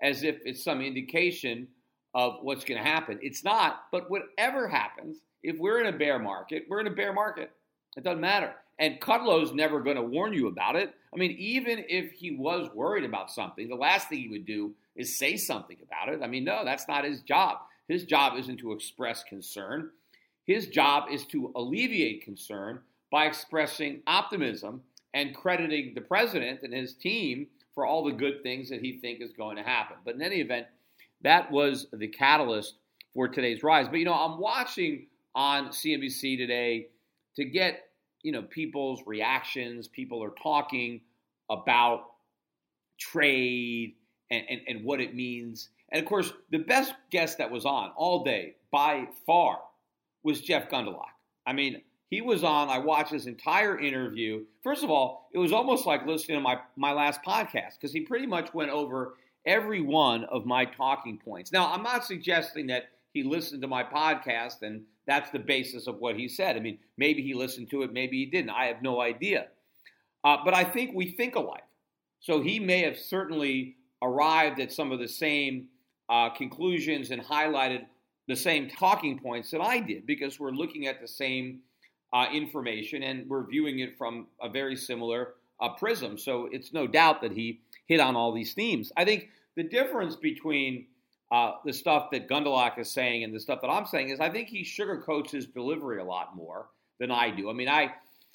as 0.00 0.22
if 0.22 0.38
it's 0.44 0.64
some 0.64 0.80
indication 0.80 1.68
of 2.14 2.38
what's 2.42 2.64
going 2.64 2.82
to 2.82 2.88
happen. 2.88 3.18
It's 3.22 3.44
not, 3.44 3.82
but 3.92 4.10
whatever 4.10 4.66
happens, 4.66 5.18
if 5.42 5.58
we're 5.58 5.80
in 5.80 5.92
a 5.92 5.96
bear 5.96 6.18
market, 6.18 6.66
we're 6.68 6.80
in 6.80 6.86
a 6.86 6.94
bear 6.94 7.12
market. 7.12 7.50
It 7.96 8.04
doesn't 8.04 8.20
matter. 8.20 8.54
And 8.78 9.00
Kudlow's 9.00 9.52
never 9.52 9.80
going 9.80 9.96
to 9.96 10.02
warn 10.02 10.32
you 10.32 10.46
about 10.46 10.76
it. 10.76 10.94
I 11.12 11.16
mean, 11.16 11.32
even 11.32 11.84
if 11.88 12.12
he 12.12 12.32
was 12.32 12.70
worried 12.74 13.04
about 13.04 13.30
something, 13.30 13.68
the 13.68 13.74
last 13.74 14.08
thing 14.08 14.20
he 14.20 14.28
would 14.28 14.46
do 14.46 14.74
is 14.94 15.18
say 15.18 15.36
something 15.36 15.76
about 15.82 16.14
it. 16.14 16.22
I 16.22 16.28
mean, 16.28 16.44
no, 16.44 16.64
that's 16.64 16.86
not 16.86 17.04
his 17.04 17.22
job. 17.22 17.58
His 17.88 18.04
job 18.04 18.38
isn't 18.38 18.58
to 18.58 18.72
express 18.72 19.24
concern. 19.24 19.90
His 20.46 20.68
job 20.68 21.04
is 21.10 21.24
to 21.26 21.52
alleviate 21.56 22.24
concern 22.24 22.80
by 23.10 23.26
expressing 23.26 24.02
optimism 24.06 24.82
and 25.14 25.34
crediting 25.34 25.92
the 25.94 26.00
president 26.00 26.60
and 26.62 26.72
his 26.72 26.94
team 26.94 27.46
for 27.74 27.86
all 27.86 28.04
the 28.04 28.12
good 28.12 28.42
things 28.42 28.68
that 28.70 28.80
he 28.80 28.98
thinks 28.98 29.24
is 29.24 29.32
going 29.32 29.56
to 29.56 29.62
happen. 29.62 29.96
But 30.04 30.16
in 30.16 30.22
any 30.22 30.40
event, 30.40 30.66
that 31.22 31.50
was 31.50 31.86
the 31.92 32.08
catalyst 32.08 32.74
for 33.14 33.28
today's 33.28 33.62
rise. 33.62 33.88
But 33.88 33.98
you 33.98 34.04
know, 34.04 34.14
I'm 34.14 34.38
watching 34.38 35.06
on 35.38 35.68
CNBC 35.68 36.36
today 36.36 36.88
to 37.36 37.44
get 37.44 37.90
you 38.22 38.32
know 38.32 38.42
people's 38.42 39.00
reactions. 39.06 39.86
People 39.86 40.22
are 40.22 40.34
talking 40.42 41.00
about 41.48 42.06
trade 42.98 43.94
and, 44.30 44.44
and, 44.50 44.60
and 44.66 44.84
what 44.84 45.00
it 45.00 45.14
means. 45.14 45.68
And 45.92 46.02
of 46.02 46.08
course, 46.08 46.32
the 46.50 46.58
best 46.58 46.92
guest 47.10 47.38
that 47.38 47.50
was 47.50 47.64
on 47.64 47.92
all 47.96 48.24
day 48.24 48.56
by 48.72 49.06
far 49.24 49.60
was 50.24 50.40
Jeff 50.40 50.68
Gundlach. 50.68 51.04
I 51.46 51.52
mean, 51.52 51.82
he 52.10 52.20
was 52.20 52.42
on. 52.42 52.68
I 52.68 52.78
watched 52.78 53.12
his 53.12 53.28
entire 53.28 53.78
interview. 53.78 54.44
First 54.64 54.82
of 54.82 54.90
all, 54.90 55.28
it 55.32 55.38
was 55.38 55.52
almost 55.52 55.86
like 55.86 56.04
listening 56.04 56.38
to 56.38 56.42
my, 56.42 56.58
my 56.76 56.92
last 56.92 57.20
podcast 57.22 57.74
because 57.80 57.92
he 57.92 58.00
pretty 58.00 58.26
much 58.26 58.52
went 58.52 58.70
over 58.70 59.14
every 59.46 59.82
one 59.82 60.24
of 60.24 60.44
my 60.44 60.64
talking 60.64 61.16
points. 61.16 61.52
Now, 61.52 61.72
I'm 61.72 61.84
not 61.84 62.04
suggesting 62.04 62.66
that 62.66 62.88
he 63.12 63.22
listened 63.22 63.62
to 63.62 63.68
my 63.68 63.82
podcast 63.82 64.62
and 64.62 64.82
that's 65.06 65.30
the 65.30 65.38
basis 65.38 65.86
of 65.86 65.98
what 65.98 66.16
he 66.16 66.28
said. 66.28 66.56
I 66.56 66.60
mean, 66.60 66.78
maybe 66.96 67.22
he 67.22 67.34
listened 67.34 67.70
to 67.70 67.82
it, 67.82 67.92
maybe 67.92 68.18
he 68.18 68.26
didn't. 68.26 68.50
I 68.50 68.66
have 68.66 68.82
no 68.82 69.00
idea. 69.00 69.46
Uh, 70.24 70.36
but 70.44 70.54
I 70.54 70.64
think 70.64 70.94
we 70.94 71.12
think 71.12 71.34
alike. 71.34 71.62
So 72.20 72.42
he 72.42 72.58
may 72.58 72.82
have 72.82 72.98
certainly 72.98 73.76
arrived 74.02 74.60
at 74.60 74.72
some 74.72 74.92
of 74.92 74.98
the 74.98 75.08
same 75.08 75.68
uh, 76.08 76.30
conclusions 76.30 77.10
and 77.10 77.22
highlighted 77.22 77.86
the 78.26 78.36
same 78.36 78.68
talking 78.68 79.18
points 79.18 79.50
that 79.50 79.60
I 79.60 79.80
did 79.80 80.06
because 80.06 80.38
we're 80.38 80.50
looking 80.50 80.86
at 80.86 81.00
the 81.00 81.08
same 81.08 81.60
uh, 82.12 82.26
information 82.32 83.02
and 83.02 83.28
we're 83.28 83.46
viewing 83.46 83.80
it 83.80 83.96
from 83.96 84.26
a 84.42 84.48
very 84.48 84.76
similar 84.76 85.34
uh, 85.60 85.70
prism. 85.70 86.18
So 86.18 86.48
it's 86.52 86.72
no 86.72 86.86
doubt 86.86 87.22
that 87.22 87.32
he 87.32 87.60
hit 87.86 88.00
on 88.00 88.16
all 88.16 88.32
these 88.32 88.54
themes. 88.54 88.92
I 88.96 89.04
think 89.04 89.28
the 89.56 89.62
difference 89.62 90.16
between 90.16 90.86
uh, 91.30 91.52
the 91.64 91.72
stuff 91.72 92.10
that 92.10 92.28
Gundlach 92.28 92.78
is 92.78 92.90
saying 92.90 93.24
and 93.24 93.34
the 93.34 93.40
stuff 93.40 93.60
that 93.60 93.68
I'm 93.68 93.86
saying 93.86 94.10
is 94.10 94.20
I 94.20 94.30
think 94.30 94.48
he 94.48 94.62
sugarcoats 94.62 95.30
his 95.30 95.46
delivery 95.46 96.00
a 96.00 96.04
lot 96.04 96.34
more 96.34 96.68
than 96.98 97.10
I 97.10 97.30
do. 97.30 97.50
I 97.50 97.52
mean, 97.52 97.68
I, 97.68 97.92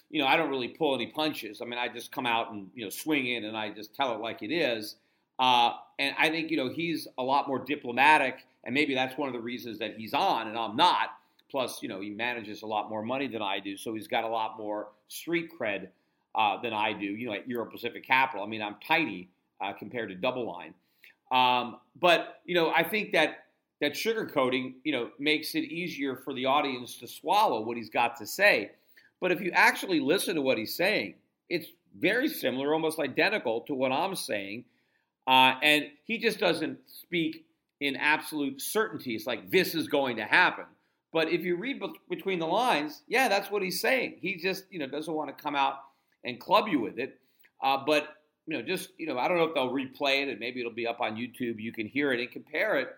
you 0.09 0.21
know, 0.21 0.27
I 0.27 0.37
don't 0.37 0.49
really 0.49 0.67
pull 0.67 0.93
any 0.93 1.07
punches. 1.07 1.61
I 1.61 1.65
mean, 1.65 1.79
I 1.79 1.87
just 1.87 2.11
come 2.11 2.25
out 2.25 2.51
and 2.51 2.69
you 2.75 2.83
know 2.83 2.89
swing 2.89 3.27
in 3.27 3.45
and 3.45 3.57
I 3.57 3.71
just 3.71 3.95
tell 3.95 4.13
it 4.13 4.19
like 4.19 4.43
it 4.43 4.53
is. 4.53 4.95
Uh, 5.39 5.73
and 5.97 6.15
I 6.19 6.29
think 6.29 6.51
you 6.51 6.57
know 6.57 6.69
he's 6.69 7.07
a 7.17 7.23
lot 7.23 7.47
more 7.47 7.59
diplomatic, 7.59 8.45
and 8.63 8.73
maybe 8.73 8.93
that's 8.93 9.17
one 9.17 9.27
of 9.27 9.33
the 9.33 9.41
reasons 9.41 9.79
that 9.79 9.95
he's 9.97 10.13
on 10.13 10.47
and 10.47 10.57
I'm 10.57 10.75
not. 10.75 11.09
Plus, 11.49 11.83
you 11.83 11.87
know, 11.89 12.01
he 12.01 12.09
manages 12.09 12.63
a 12.63 12.65
lot 12.65 12.89
more 12.89 13.03
money 13.03 13.27
than 13.27 13.41
I 13.41 13.59
do, 13.59 13.77
so 13.77 13.93
he's 13.93 14.07
got 14.07 14.23
a 14.23 14.27
lot 14.27 14.57
more 14.57 14.87
street 15.07 15.49
cred 15.59 15.89
uh, 16.33 16.59
than 16.61 16.73
I 16.73 16.93
do. 16.93 17.05
You 17.05 17.27
know, 17.27 17.33
at 17.33 17.47
Euro 17.47 17.69
Pacific 17.69 18.05
Capital. 18.05 18.43
I 18.43 18.47
mean, 18.47 18.61
I'm 18.61 18.75
tiny 18.87 19.29
uh, 19.61 19.73
compared 19.73 20.09
to 20.09 20.15
DoubleLine. 20.15 20.73
Um, 21.33 21.77
but 21.99 22.41
you 22.45 22.55
know, 22.55 22.71
I 22.71 22.83
think 22.83 23.11
that 23.13 23.45
that 23.81 23.93
sugarcoating, 23.93 24.75
you 24.83 24.93
know, 24.93 25.09
makes 25.19 25.55
it 25.55 25.63
easier 25.65 26.15
for 26.15 26.33
the 26.33 26.45
audience 26.45 26.97
to 26.99 27.07
swallow 27.07 27.61
what 27.61 27.75
he's 27.75 27.89
got 27.89 28.15
to 28.17 28.25
say. 28.25 28.71
But 29.19 29.31
if 29.31 29.41
you 29.41 29.51
actually 29.51 29.99
listen 29.99 30.35
to 30.35 30.41
what 30.41 30.57
he's 30.57 30.75
saying, 30.75 31.15
it's 31.49 31.67
very 31.99 32.29
similar, 32.29 32.73
almost 32.73 32.99
identical 32.99 33.61
to 33.61 33.73
what 33.73 33.91
I'm 33.91 34.15
saying. 34.15 34.65
Uh, 35.27 35.55
and 35.61 35.87
he 36.05 36.17
just 36.17 36.39
doesn't 36.39 36.79
speak 36.87 37.45
in 37.79 37.95
absolute 37.95 38.61
certainty. 38.61 39.15
It's 39.15 39.27
like 39.27 39.49
this 39.51 39.75
is 39.75 39.87
going 39.87 40.17
to 40.17 40.23
happen. 40.23 40.65
But 41.11 41.29
if 41.29 41.41
you 41.41 41.55
read 41.55 41.79
be- 41.79 41.93
between 42.09 42.39
the 42.39 42.47
lines, 42.47 43.03
yeah, 43.07 43.27
that's 43.27 43.51
what 43.51 43.61
he's 43.61 43.81
saying. 43.81 44.17
He 44.19 44.35
just, 44.35 44.65
you 44.69 44.79
know, 44.79 44.87
doesn't 44.87 45.13
want 45.13 45.35
to 45.35 45.43
come 45.43 45.55
out 45.55 45.75
and 46.23 46.39
club 46.39 46.67
you 46.67 46.79
with 46.79 46.99
it. 46.99 47.19
Uh, 47.61 47.77
but 47.85 48.07
you 48.45 48.57
know, 48.57 48.63
just 48.63 48.89
you 48.97 49.07
know, 49.07 49.17
I 49.17 49.27
don't 49.27 49.37
know 49.37 49.45
if 49.45 49.53
they'll 49.53 49.71
replay 49.71 50.23
it 50.23 50.29
and 50.29 50.39
maybe 50.39 50.59
it'll 50.59 50.71
be 50.71 50.87
up 50.87 50.99
on 51.01 51.15
YouTube. 51.15 51.59
You 51.59 51.71
can 51.71 51.87
hear 51.87 52.11
it 52.11 52.19
and 52.19 52.31
compare 52.31 52.75
it 52.75 52.89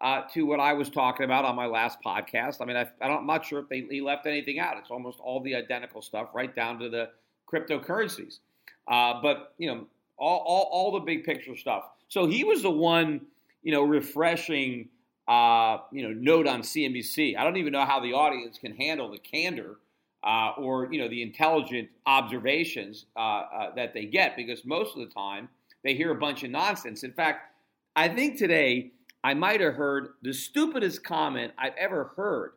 uh, 0.00 0.22
to 0.34 0.44
what 0.46 0.60
I 0.60 0.72
was 0.72 0.90
talking 0.90 1.24
about 1.24 1.44
on 1.44 1.56
my 1.56 1.66
last 1.66 1.98
podcast. 2.04 2.56
I 2.60 2.64
mean, 2.64 2.76
I, 2.76 2.88
am 3.00 3.26
not 3.26 3.44
sure 3.44 3.60
if 3.60 3.68
they, 3.68 3.86
he 3.90 4.00
left 4.00 4.26
anything 4.26 4.58
out. 4.58 4.76
It's 4.78 4.90
almost 4.90 5.18
all 5.20 5.40
the 5.40 5.54
identical 5.54 6.02
stuff, 6.02 6.28
right 6.34 6.54
down 6.54 6.78
to 6.80 6.88
the 6.88 7.10
cryptocurrencies. 7.52 8.38
Uh, 8.86 9.20
but 9.22 9.54
you 9.58 9.68
know, 9.68 9.86
all, 10.16 10.42
all, 10.46 10.68
all 10.72 10.92
the 10.92 11.00
big 11.00 11.24
picture 11.24 11.56
stuff. 11.56 11.84
So 12.08 12.26
he 12.26 12.44
was 12.44 12.62
the 12.62 12.70
one, 12.70 13.20
you 13.62 13.72
know, 13.72 13.82
refreshing, 13.82 14.88
uh, 15.26 15.78
you 15.92 16.02
know, 16.02 16.12
note 16.12 16.46
on 16.46 16.62
CNBC. 16.62 17.36
I 17.36 17.44
don't 17.44 17.56
even 17.56 17.72
know 17.72 17.84
how 17.84 18.00
the 18.00 18.14
audience 18.14 18.58
can 18.58 18.74
handle 18.74 19.10
the 19.10 19.18
candor 19.18 19.76
uh, 20.24 20.52
or 20.58 20.92
you 20.92 21.00
know 21.00 21.08
the 21.08 21.22
intelligent 21.22 21.88
observations 22.06 23.06
uh, 23.16 23.20
uh, 23.20 23.74
that 23.74 23.94
they 23.94 24.04
get 24.04 24.36
because 24.36 24.64
most 24.64 24.96
of 24.96 25.06
the 25.06 25.14
time 25.14 25.48
they 25.84 25.94
hear 25.94 26.10
a 26.10 26.18
bunch 26.18 26.42
of 26.42 26.50
nonsense. 26.50 27.04
In 27.04 27.12
fact, 27.12 27.52
I 27.94 28.08
think 28.08 28.38
today 28.38 28.92
I 29.22 29.34
might 29.34 29.60
have 29.60 29.74
heard 29.74 30.10
the 30.22 30.32
stupidest 30.32 31.04
comment 31.04 31.52
I've 31.58 31.76
ever 31.78 32.12
heard 32.16 32.52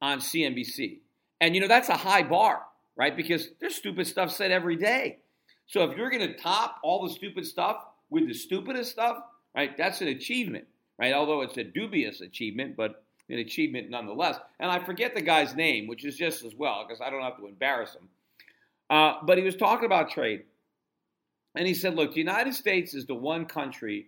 on 0.00 0.18
CNBC, 0.18 0.98
and 1.40 1.54
you 1.54 1.60
know 1.60 1.68
that's 1.68 1.88
a 1.88 1.96
high 1.96 2.22
bar, 2.22 2.62
right? 2.96 3.16
Because 3.16 3.48
there's 3.60 3.74
stupid 3.74 4.06
stuff 4.06 4.30
said 4.30 4.50
every 4.50 4.76
day. 4.76 5.18
So 5.66 5.84
if 5.84 5.96
you're 5.96 6.10
going 6.10 6.26
to 6.26 6.34
top 6.34 6.78
all 6.82 7.06
the 7.06 7.14
stupid 7.14 7.46
stuff 7.46 7.84
with 8.10 8.26
the 8.26 8.34
stupidest 8.34 8.90
stuff, 8.90 9.18
right? 9.54 9.76
That's 9.76 10.02
an 10.02 10.08
achievement, 10.08 10.66
right? 10.98 11.14
Although 11.14 11.42
it's 11.42 11.56
a 11.56 11.64
dubious 11.64 12.20
achievement, 12.20 12.76
but 12.76 13.01
an 13.28 13.38
achievement 13.38 13.90
nonetheless. 13.90 14.36
And 14.60 14.70
I 14.70 14.78
forget 14.78 15.14
the 15.14 15.22
guy's 15.22 15.54
name, 15.54 15.86
which 15.86 16.04
is 16.04 16.16
just 16.16 16.44
as 16.44 16.54
well 16.54 16.84
because 16.86 17.00
I 17.00 17.10
don't 17.10 17.22
have 17.22 17.38
to 17.38 17.46
embarrass 17.46 17.94
him. 17.94 18.08
Uh, 18.90 19.14
but 19.24 19.38
he 19.38 19.44
was 19.44 19.56
talking 19.56 19.86
about 19.86 20.10
trade. 20.10 20.42
And 21.54 21.66
he 21.66 21.74
said, 21.74 21.94
look, 21.94 22.12
the 22.12 22.20
United 22.20 22.54
States 22.54 22.94
is 22.94 23.06
the 23.06 23.14
one 23.14 23.46
country 23.46 24.06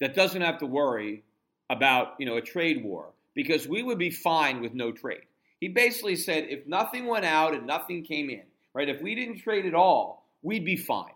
that 0.00 0.14
doesn't 0.14 0.42
have 0.42 0.58
to 0.58 0.66
worry 0.66 1.22
about, 1.70 2.14
you 2.18 2.26
know, 2.26 2.36
a 2.36 2.42
trade 2.42 2.84
war 2.84 3.10
because 3.34 3.68
we 3.68 3.82
would 3.82 3.98
be 3.98 4.10
fine 4.10 4.60
with 4.60 4.74
no 4.74 4.92
trade. 4.92 5.22
He 5.60 5.68
basically 5.68 6.16
said 6.16 6.46
if 6.48 6.66
nothing 6.66 7.06
went 7.06 7.24
out 7.24 7.54
and 7.54 7.66
nothing 7.66 8.04
came 8.04 8.30
in, 8.30 8.42
right? 8.74 8.88
If 8.88 9.00
we 9.00 9.14
didn't 9.14 9.38
trade 9.38 9.66
at 9.66 9.74
all, 9.74 10.26
we'd 10.42 10.64
be 10.64 10.76
fine. 10.76 11.12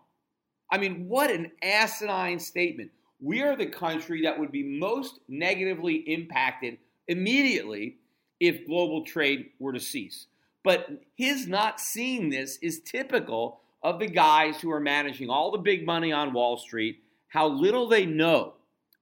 I 0.71 0.79
mean, 0.79 1.09
what 1.09 1.31
an 1.31 1.51
asinine 1.63 2.39
statement. 2.39 2.91
We 3.21 3.43
are 3.43 3.57
the 3.57 3.67
country 3.67 4.23
that 4.23 4.39
would 4.39 4.53
be 4.53 4.63
most 4.63 5.21
negatively 5.29 5.97
impacted 5.97 6.79
immediately 7.11 7.97
if 8.39 8.67
global 8.67 9.05
trade 9.05 9.51
were 9.59 9.73
to 9.73 9.81
cease. 9.81 10.27
But 10.63 10.89
his 11.17 11.47
not 11.47 11.81
seeing 11.81 12.31
this 12.31 12.57
is 12.63 12.81
typical 12.81 13.61
of 13.83 13.99
the 13.99 14.07
guys 14.07 14.61
who 14.61 14.71
are 14.71 14.81
managing 14.81 15.29
all 15.29 15.51
the 15.51 15.59
big 15.59 15.85
money 15.85 16.13
on 16.13 16.33
Wall 16.33 16.57
Street, 16.57 17.03
how 17.29 17.49
little 17.49 17.89
they 17.89 18.07
know 18.07 18.55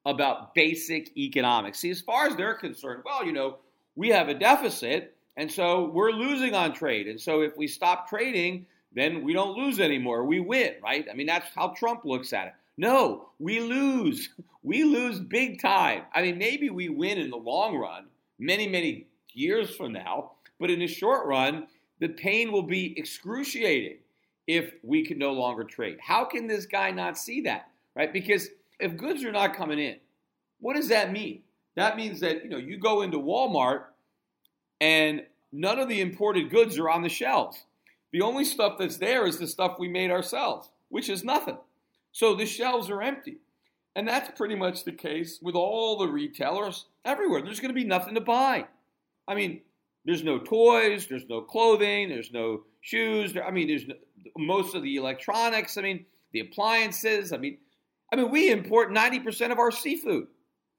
about 0.07 0.55
basic 0.55 1.17
economics. 1.17 1.81
See, 1.81 1.91
as 1.91 2.01
far 2.01 2.27
as 2.27 2.37
they're 2.37 2.55
concerned, 2.55 3.03
well, 3.05 3.27
you 3.27 3.33
know, 3.33 3.59
we 3.95 4.09
have 4.09 4.29
a 4.29 4.35
deficit, 4.35 5.15
and 5.37 5.51
so 5.51 5.91
we're 5.93 6.13
losing 6.13 6.55
on 6.55 6.73
trade. 6.73 7.09
And 7.09 7.21
so 7.21 7.43
if 7.43 7.57
we 7.57 7.67
stop 7.67 8.09
trading, 8.09 8.67
then 8.95 9.23
we 9.23 9.33
don't 9.33 9.57
lose 9.57 9.81
anymore. 9.81 10.25
We 10.25 10.41
win, 10.41 10.75
right? 10.83 11.07
I 11.11 11.15
mean, 11.15 11.27
that's 11.27 11.51
how 11.55 11.75
Trump 11.77 12.05
looks 12.05 12.33
at 12.33 12.47
it. 12.47 12.55
No, 12.79 13.31
we 13.41 13.59
lose. 13.59 14.31
We 14.63 14.85
lose 14.85 15.19
big 15.19 15.61
time. 15.61 16.03
I 16.15 16.23
mean, 16.23 16.39
maybe 16.39 16.71
we 16.71 16.89
win 16.89 17.19
in 17.19 17.29
the 17.29 17.37
long 17.37 17.77
run, 17.77 18.07
many, 18.39 18.69
many 18.69 19.09
years 19.33 19.75
from 19.75 19.93
now, 19.93 20.33
but 20.61 20.71
in 20.71 20.79
the 20.79 20.87
short 20.87 21.27
run, 21.27 21.67
the 22.01 22.09
pain 22.09 22.53
will 22.53 22.63
be 22.63 22.97
excruciating 22.97 23.99
if 24.47 24.75
we 24.85 25.05
can 25.05 25.19
no 25.19 25.33
longer 25.33 25.65
trade. 25.65 25.99
How 26.01 26.25
can 26.25 26.47
this 26.47 26.67
guy 26.67 26.93
not 26.93 27.19
see 27.19 27.43
that, 27.43 27.69
right? 27.97 28.13
Because 28.13 28.49
if 28.79 28.97
goods 28.97 29.25
are 29.25 29.33
not 29.33 29.57
coming 29.57 29.81
in, 29.81 29.97
what 30.61 30.77
does 30.77 30.89
that 30.89 31.13
mean? 31.13 31.43
That 31.75 31.97
means 31.97 32.21
that, 32.21 32.45
you 32.45 32.49
know, 32.49 32.59
you 32.59 32.79
go 32.79 33.03
into 33.03 33.19
Walmart 33.19 33.87
and 34.81 35.23
none 35.51 35.81
of 35.81 35.89
the 35.89 36.01
imported 36.01 36.51
goods 36.51 36.79
are 36.79 36.89
on 36.89 37.03
the 37.03 37.09
shelves. 37.09 37.65
The 38.13 38.23
only 38.23 38.45
stuff 38.45 38.77
that's 38.79 38.99
there 38.99 39.27
is 39.27 39.39
the 39.39 39.49
stuff 39.49 39.79
we 39.79 39.89
made 39.89 40.13
ourselves, 40.13 40.71
which 40.89 41.09
is 41.09 41.25
nothing. 41.25 41.59
So 42.19 42.35
the 42.35 42.47
shelves 42.47 42.91
are 42.91 43.01
empty. 43.01 43.37
And 43.95 44.09
that's 44.09 44.37
pretty 44.37 44.57
much 44.57 44.83
the 44.83 44.91
case 44.91 45.39
with 45.41 45.55
all 45.55 45.97
the 45.97 46.09
retailers 46.09 46.87
everywhere. 47.05 47.43
There's 47.43 47.61
going 47.61 47.73
to 47.73 47.81
be 47.81 47.87
nothing 47.87 48.17
to 48.17 48.21
buy. 48.21 48.67
I 49.29 49.37
mean, 49.37 49.61
there's 50.05 50.25
no 50.25 50.41
toys, 50.41 51.07
there's 51.07 51.29
no 51.29 51.43
clothing, 51.43 52.09
there's 52.09 52.33
no 52.33 52.65
shoes. 52.81 53.37
I 53.37 53.53
mean, 53.53 53.69
there's 53.69 53.87
no, 53.87 53.95
most 54.37 54.75
of 54.75 54.83
the 54.83 54.97
electronics. 54.97 55.79
I 55.79 55.83
mean, 55.83 56.07
the 56.33 56.41
appliances. 56.41 57.33
I 57.33 57.37
mean, 57.37 57.59
I 58.13 58.17
mean, 58.17 58.33
we 58.33 58.51
import 58.51 58.91
90% 58.91 59.53
of 59.53 59.61
our 59.61 59.71
seafood. 59.71 60.27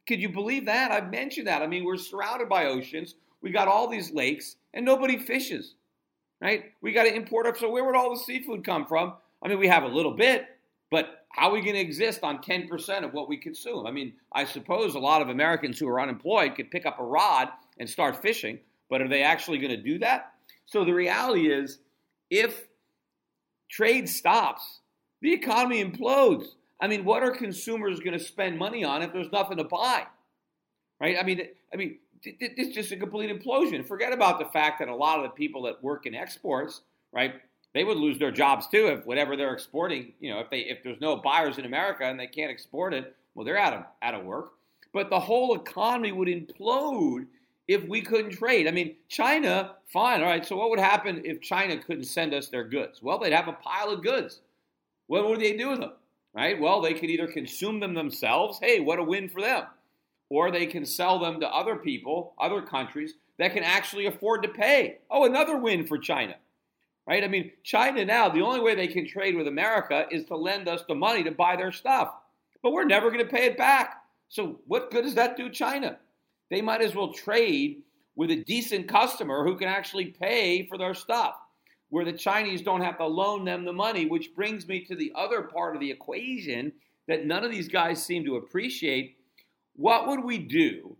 Could 0.10 0.20
you 0.20 0.28
believe 0.28 0.66
that? 0.66 0.92
I've 0.92 1.10
mentioned 1.10 1.48
that. 1.48 1.62
I 1.62 1.68
mean, 1.68 1.86
we're 1.86 1.96
surrounded 1.96 2.50
by 2.50 2.66
oceans. 2.66 3.16
We 3.42 3.52
got 3.52 3.70
all 3.70 3.88
these 3.88 4.12
lakes, 4.12 4.58
and 4.74 4.84
nobody 4.84 5.18
fishes, 5.18 5.76
right? 6.42 6.74
We 6.82 6.92
got 6.92 7.04
to 7.04 7.16
import 7.16 7.48
up. 7.48 7.58
So 7.58 7.72
where 7.72 7.86
would 7.86 7.96
all 7.96 8.14
the 8.14 8.20
seafood 8.20 8.66
come 8.66 8.86
from? 8.86 9.14
I 9.42 9.48
mean, 9.48 9.58
we 9.58 9.70
have 9.70 9.84
a 9.84 9.88
little 9.88 10.18
bit, 10.18 10.46
but 10.92 11.19
how 11.30 11.50
are 11.50 11.54
we 11.54 11.62
going 11.62 11.76
to 11.76 11.80
exist 11.80 12.24
on 12.24 12.40
10% 12.40 13.04
of 13.04 13.14
what 13.14 13.30
we 13.30 13.38
consume? 13.38 13.86
I 13.86 13.92
mean, 13.92 14.14
I 14.34 14.46
suppose 14.46 14.96
a 14.96 15.00
lot 15.00 15.22
of 15.22 15.30
Americans 15.30 15.80
who 15.80 15.88
are 15.88 16.02
unemployed 16.02 16.56
could 16.56 16.72
pick 16.72 16.86
up 16.86 17.00
a 17.00 17.04
rod 17.04 17.50
and 17.78 17.90
start 17.90 18.22
fishing, 18.22 18.60
but 18.90 19.02
are 19.02 19.08
they 19.08 19.24
actually 19.24 19.60
going 19.60 19.76
to 19.76 19.82
do 19.82 20.00
that? 20.00 20.34
So 20.66 20.84
the 20.84 20.94
reality 20.94 21.52
is, 21.52 21.80
if 22.30 22.68
trade 23.70 24.10
stops, 24.10 24.80
the 25.22 25.34
economy 25.34 25.84
implodes. 25.84 26.48
I 26.82 26.88
mean, 26.88 27.06
what 27.06 27.24
are 27.24 27.32
consumers 27.32 28.00
going 28.00 28.18
to 28.18 28.24
spend 28.24 28.58
money 28.58 28.84
on 28.84 29.02
if 29.02 29.14
there's 29.14 29.32
nothing 29.32 29.58
to 29.58 29.64
buy? 29.64 30.06
Right? 31.00 31.18
I 31.20 31.24
mean, 31.24 31.42
I 31.74 31.78
mean, 31.78 32.00
it's 32.24 32.76
just 32.76 32.92
a 32.92 32.98
complete 32.98 33.30
implosion. 33.30 33.88
Forget 33.88 34.14
about 34.14 34.40
the 34.40 34.46
fact 34.46 34.80
that 34.80 34.88
a 34.88 34.96
lot 34.96 35.18
of 35.18 35.24
the 35.24 35.30
people 35.30 35.64
that 35.64 35.84
work 35.84 36.06
in 36.06 36.16
exports, 36.16 36.82
right, 37.12 37.36
they 37.74 37.84
would 37.84 37.98
lose 37.98 38.18
their 38.18 38.32
jobs 38.32 38.68
too 38.68 38.88
if 38.88 39.06
whatever 39.06 39.36
they're 39.36 39.54
exporting, 39.54 40.14
you 40.20 40.32
know, 40.32 40.40
if 40.40 40.50
they 40.50 40.60
if 40.60 40.84
there's 40.84 41.02
no 41.02 41.18
buyers 41.18 41.58
in 41.58 41.66
America 41.66 42.04
and 42.04 42.20
they 42.20 42.28
can't 42.28 42.52
export 42.52 42.94
it, 42.94 43.16
well, 43.36 43.46
they're 43.46 43.58
out 43.58 43.74
of 43.74 43.84
out 44.02 44.16
of 44.16 44.26
work. 44.26 44.54
But 44.92 45.10
the 45.10 45.20
whole 45.20 45.56
economy 45.56 46.12
would 46.12 46.28
implode 46.28 47.28
if 47.68 47.88
we 47.88 48.02
couldn't 48.02 48.32
trade. 48.32 48.68
I 48.68 48.72
mean, 48.72 48.96
China, 49.08 49.76
fine, 49.94 50.22
all 50.22 50.28
right. 50.28 50.46
So 50.46 50.56
what 50.56 50.72
would 50.72 50.80
happen 50.80 51.22
if 51.24 51.42
China 51.42 51.78
couldn't 51.78 52.06
send 52.06 52.34
us 52.34 52.50
their 52.50 52.64
goods? 52.64 53.04
Well, 53.04 53.20
they'd 53.20 53.34
have 53.34 53.48
a 53.48 53.54
pile 53.54 53.90
of 53.90 54.02
goods. 54.02 54.42
What 55.06 55.28
would 55.30 55.40
they 55.40 55.56
do 55.56 55.70
with 55.70 55.80
them? 55.80 55.94
Right? 56.34 56.60
Well, 56.60 56.82
they 56.82 56.94
could 56.94 57.10
either 57.10 57.28
consume 57.28 57.80
them 57.80 57.94
themselves. 57.94 58.60
Hey, 58.62 58.80
what 58.80 59.00
a 59.00 59.04
win 59.04 59.30
for 59.30 59.42
them. 59.42 59.66
Or 60.30 60.52
they 60.52 60.66
can 60.66 60.86
sell 60.86 61.20
them 61.20 61.40
to 61.40 61.48
other 61.48 61.76
people, 61.76 62.34
other 62.40 62.62
countries 62.62 63.14
that 63.38 63.54
can 63.54 63.64
actually 63.64 64.08
afford 64.08 64.44
to 64.44 64.50
pay. 64.50 65.00
Oh, 65.10 65.26
another 65.26 65.58
win 65.58 65.86
for 65.86 65.98
China 65.98 66.36
right? 67.10 67.24
I 67.24 67.28
mean, 67.28 67.52
China 67.64 68.06
now, 68.06 68.30
the 68.30 68.42
only 68.42 68.60
way 68.60 68.76
they 68.76 68.88
can 68.88 69.08
trade 69.08 69.36
with 69.36 69.48
America 69.48 70.06
is 70.12 70.26
to 70.26 70.36
lend 70.36 70.70
us 70.70 70.84
the 70.88 70.94
money 70.94 71.24
to 71.24 71.32
buy 71.32 71.56
their 71.56 71.72
stuff. 71.72 72.14
But 72.62 72.72
we're 72.72 72.86
never 72.86 73.10
going 73.10 73.26
to 73.26 73.32
pay 73.32 73.46
it 73.46 73.58
back. 73.58 74.04
So, 74.30 74.60
what 74.68 74.92
good 74.92 75.06
does 75.06 75.16
that 75.16 75.36
do 75.36 75.50
China? 75.50 75.98
They 76.52 76.62
might 76.62 76.82
as 76.82 76.94
well 76.94 77.12
trade 77.12 77.82
with 78.16 78.30
a 78.30 78.44
decent 78.44 78.88
customer 78.88 79.44
who 79.44 79.58
can 79.58 79.68
actually 79.68 80.06
pay 80.06 80.68
for 80.68 80.78
their 80.78 80.94
stuff, 80.94 81.36
where 81.90 82.06
the 82.06 82.14
Chinese 82.14 82.62
don't 82.62 82.84
have 82.84 82.98
to 83.00 83.08
loan 83.08 83.44
them 83.44 83.66
the 83.66 83.74
money, 83.74 84.06
which 84.06 84.36
brings 84.36 84.68
me 84.68 84.86
to 84.86 84.96
the 84.96 85.12
other 85.16 85.42
part 85.42 85.76
of 85.76 85.82
the 85.82 85.90
equation 85.90 86.72
that 87.08 87.26
none 87.26 87.44
of 87.44 87.50
these 87.50 87.70
guys 87.70 88.06
seem 88.06 88.24
to 88.26 88.36
appreciate. 88.36 89.18
What 89.76 90.08
would 90.08 90.24
we 90.24 90.38
do 90.38 90.96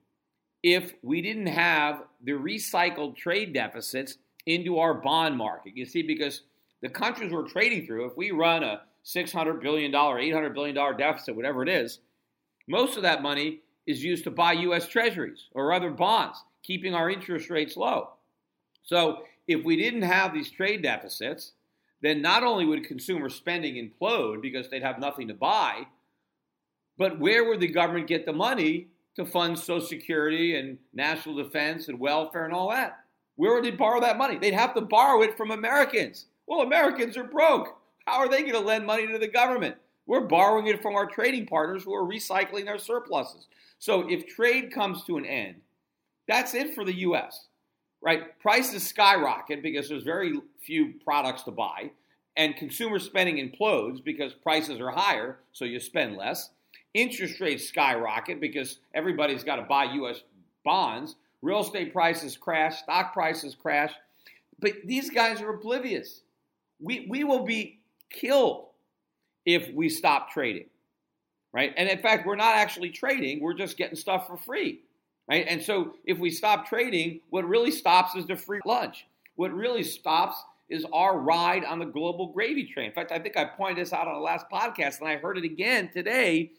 if 0.64 0.96
we 1.04 1.22
didn't 1.22 1.48
have 1.48 2.04
the 2.24 2.32
recycled 2.32 3.16
trade 3.16 3.54
deficits 3.54 4.18
into 4.46 4.80
our 4.80 4.94
bond 4.94 5.38
market. 5.38 5.76
You 5.76 5.86
see, 5.86 6.02
because 6.02 6.42
the 6.82 6.90
countries 6.90 7.32
we're 7.32 7.48
trading 7.48 7.86
through, 7.86 8.06
if 8.06 8.18
we 8.18 8.32
run 8.32 8.64
a 8.64 8.82
$600 9.06 9.62
billion, 9.62 9.92
$800 9.92 10.54
billion 10.54 10.98
deficit, 10.98 11.36
whatever 11.36 11.64
it 11.64 11.70
is, 11.70 12.00
most 12.68 12.98
of 12.98 13.04
that 13.04 13.22
money 13.22 13.60
is 13.88 14.04
used 14.04 14.24
to 14.24 14.32
buy 14.32 14.54
U.S. 14.54 14.88
treasuries 14.88 15.46
or 15.54 15.74
other 15.74 15.90
bonds, 15.90 16.44
keeping 16.64 16.94
our 16.94 17.10
interest 17.10 17.50
rates 17.50 17.76
low. 17.76 18.10
So 18.84 19.24
if 19.48 19.64
we 19.64 19.76
didn't 19.76 20.04
have 20.04 20.34
these 20.34 20.52
trade 20.52 20.84
deficits, 20.84 21.54
then 22.02 22.22
not 22.22 22.44
only 22.44 22.66
would 22.66 22.86
consumer 22.86 23.30
spending 23.30 23.76
implode 23.76 24.42
because 24.42 24.70
they'd 24.70 24.84
have 24.84 25.00
nothing 25.00 25.28
to 25.28 25.34
buy, 25.34 25.88
but 26.98 27.20
where 27.20 27.46
would 27.46 27.60
the 27.60 27.68
government 27.68 28.08
get 28.08 28.26
the 28.26 28.34
money 28.34 28.88
to 29.16 29.26
fund 29.26 29.58
Social 29.58 29.86
Security 29.86 30.56
and 30.56 30.78
national 30.94 31.36
defense 31.36 31.88
and 31.88 32.00
welfare 32.00 32.46
and 32.46 32.54
all 32.54 32.70
that? 32.70 33.00
Where 33.40 33.54
would 33.54 33.64
they 33.64 33.72
borrow 33.72 34.02
that 34.02 34.18
money? 34.18 34.38
They'd 34.38 34.54
have 34.54 34.74
to 34.74 34.82
borrow 34.82 35.22
it 35.22 35.38
from 35.38 35.52
Americans. 35.52 36.26
Well, 36.46 36.60
Americans 36.60 37.16
are 37.16 37.24
broke. 37.24 37.80
How 38.06 38.18
are 38.18 38.28
they 38.28 38.42
going 38.42 38.52
to 38.52 38.60
lend 38.60 38.86
money 38.86 39.08
to 39.08 39.18
the 39.18 39.30
government? 39.30 39.78
We're 40.06 40.28
borrowing 40.28 40.68
it 40.68 40.82
from 40.82 40.96
our 40.96 41.06
trading 41.06 41.46
partners 41.46 41.84
who 41.86 41.96
are 41.96 42.04
recycling 42.04 42.66
their 42.66 42.78
surpluses. 42.78 43.48
So 43.78 44.10
if 44.10 44.28
trade 44.28 44.74
comes 44.74 45.06
to 45.06 45.16
an 45.16 45.26
end, 45.26 45.56
that's 46.28 46.54
it 46.54 46.76
for 46.76 46.84
the 46.84 46.98
U.S. 46.98 47.48
Right? 48.02 48.38
Prices 48.42 48.86
skyrocket 48.86 49.64
because 49.64 49.88
there's 49.88 50.04
very 50.04 50.34
few 50.62 50.96
products 51.06 51.44
to 51.44 51.52
buy, 51.52 51.92
and 52.36 52.58
consumer 52.58 53.00
spending 53.00 53.38
implodes 53.38 54.04
because 54.04 54.34
prices 54.34 54.82
are 54.82 54.92
higher, 54.92 55.40
so 55.54 55.64
you 55.64 55.80
spend 55.80 56.18
less. 56.18 56.50
Interest 56.94 57.40
rates 57.40 57.70
skyrocket 57.70 58.42
because 58.42 58.80
everybody's 58.94 59.46
got 59.46 59.56
to 59.56 59.62
buy 59.62 59.86
U.S. 59.94 60.24
bonds, 60.66 61.16
Real 61.42 61.62
estate 61.62 61.94
prices 61.94 62.36
crash, 62.38 62.80
stock 62.80 63.14
prices 63.14 63.56
crash. 63.56 63.94
But 64.60 64.74
these 64.86 65.10
guys 65.10 65.42
are 65.42 65.54
oblivious. 65.54 66.22
We, 66.82 67.08
we 67.10 67.24
will 67.24 67.46
be 67.46 67.80
killed 68.10 68.66
if 69.46 69.74
we 69.74 69.90
stop 69.90 70.32
trading, 70.32 70.66
right? 71.54 71.74
And 71.78 71.90
in 71.90 72.00
fact, 72.00 72.26
we're 72.26 72.36
not 72.36 72.56
actually 72.56 72.90
trading, 72.90 73.42
we're 73.42 73.54
just 73.54 73.78
getting 73.78 73.96
stuff 73.96 74.28
for 74.28 74.38
free, 74.38 74.82
right? 75.30 75.46
And 75.48 75.62
so 75.62 75.96
if 76.06 76.20
we 76.20 76.30
stop 76.30 76.68
trading, 76.68 77.22
what 77.30 77.48
really 77.48 77.72
stops 77.72 78.16
is 78.16 78.26
the 78.26 78.36
free 78.36 78.60
lunch. 78.66 79.06
What 79.36 79.54
really 79.54 79.84
stops 79.84 80.44
is 80.70 80.86
our 80.94 81.18
ride 81.18 81.64
on 81.64 81.80
the 81.80 81.86
global 81.86 82.28
gravy 82.28 82.66
train. 82.66 82.88
In 82.88 82.92
fact, 82.92 83.12
I 83.12 83.20
think 83.20 83.38
I 83.38 83.46
pointed 83.46 83.78
this 83.78 83.94
out 83.94 84.08
on 84.08 84.14
the 84.14 84.20
last 84.20 84.46
podcast, 84.52 85.00
and 85.00 85.10
I 85.10 85.18
heard 85.18 85.38
it 85.38 85.44
again 85.44 85.90
today 85.92 86.52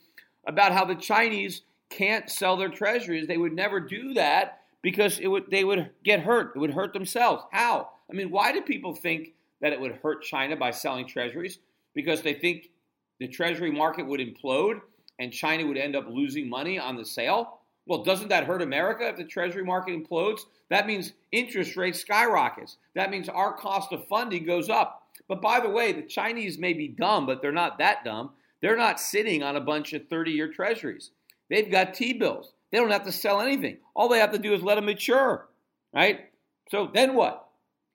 about 0.47 0.73
how 0.73 0.85
the 0.85 0.95
Chinese 0.95 1.63
can't 1.91 2.31
sell 2.31 2.57
their 2.57 2.69
treasuries. 2.69 3.27
They 3.27 3.37
would 3.37 3.53
never 3.53 3.79
do 3.81 4.15
that 4.15 4.60
because 4.83 5.19
it 5.19 5.29
would 5.29 5.51
they 5.51 5.65
would 5.65 5.91
get 6.05 6.21
hurt. 6.21 6.53
It 6.55 6.59
would 6.59 6.73
hurt 6.73 6.93
themselves. 6.93 7.45
How? 7.53 7.91
I 8.11 8.15
mean, 8.15 8.31
why 8.31 8.53
do 8.53 8.63
people 8.63 8.95
think 8.95 9.35
that 9.61 9.73
it 9.73 9.81
would 9.81 9.99
hurt 10.03 10.23
China 10.23 10.57
by 10.57 10.71
selling 10.71 11.07
treasuries? 11.07 11.59
Because 11.95 12.23
they 12.23 12.35
think 12.35 12.71
the 13.19 13.29
treasury 13.29 13.71
market 13.71 14.07
would 14.07 14.21
implode 14.21 14.81
and 15.19 15.33
China 15.33 15.67
would 15.67 15.77
end 15.77 15.95
up 15.95 16.07
losing 16.09 16.49
money 16.49 16.79
on 16.79 16.97
the 16.97 17.05
sale. 17.05 17.61
Well, 17.87 18.03
doesn't 18.03 18.29
that 18.29 18.45
hurt 18.45 18.63
America 18.63 19.07
if 19.09 19.17
the 19.17 19.25
treasury 19.25 19.65
market 19.65 19.95
implodes? 19.95 20.41
That 20.71 20.87
means 20.87 21.13
interest 21.33 21.77
rates 21.77 22.01
skyrockets. 22.01 22.79
That 22.95 23.11
means 23.11 23.29
our 23.29 23.53
cost 23.53 23.93
of 23.93 24.07
funding 24.07 24.47
goes 24.47 24.69
up. 24.69 25.09
But 25.29 25.43
by 25.43 25.61
the 25.61 25.69
way, 25.69 25.93
the 25.93 26.03
Chinese 26.03 26.59
may 26.59 26.73
be 26.73 26.89
dumb, 26.89 27.27
but 27.27 27.43
they're 27.43 27.53
not 27.53 27.79
that 27.79 28.05
dumb. 28.05 28.31
They're 28.63 28.77
not 28.77 29.01
sitting 29.01 29.43
on 29.43 29.57
a 29.57 29.61
bunch 29.61 29.93
of 29.93 30.09
30 30.09 30.31
year 30.31 30.49
treasuries. 30.49 31.11
They've 31.49 31.71
got 31.71 31.95
T 31.95 32.13
bills. 32.13 32.55
They 32.71 32.79
don't 32.79 32.91
have 32.91 33.05
to 33.05 33.13
sell 33.13 33.41
anything. 33.41 33.79
All 33.95 34.09
they 34.09 34.19
have 34.19 34.33
to 34.33 34.39
do 34.39 34.55
is 34.55 34.63
let 34.63 34.77
them 34.77 34.87
mature, 34.87 35.49
right? 35.95 36.31
So 36.71 36.91
then 36.93 37.15
what? 37.15 37.49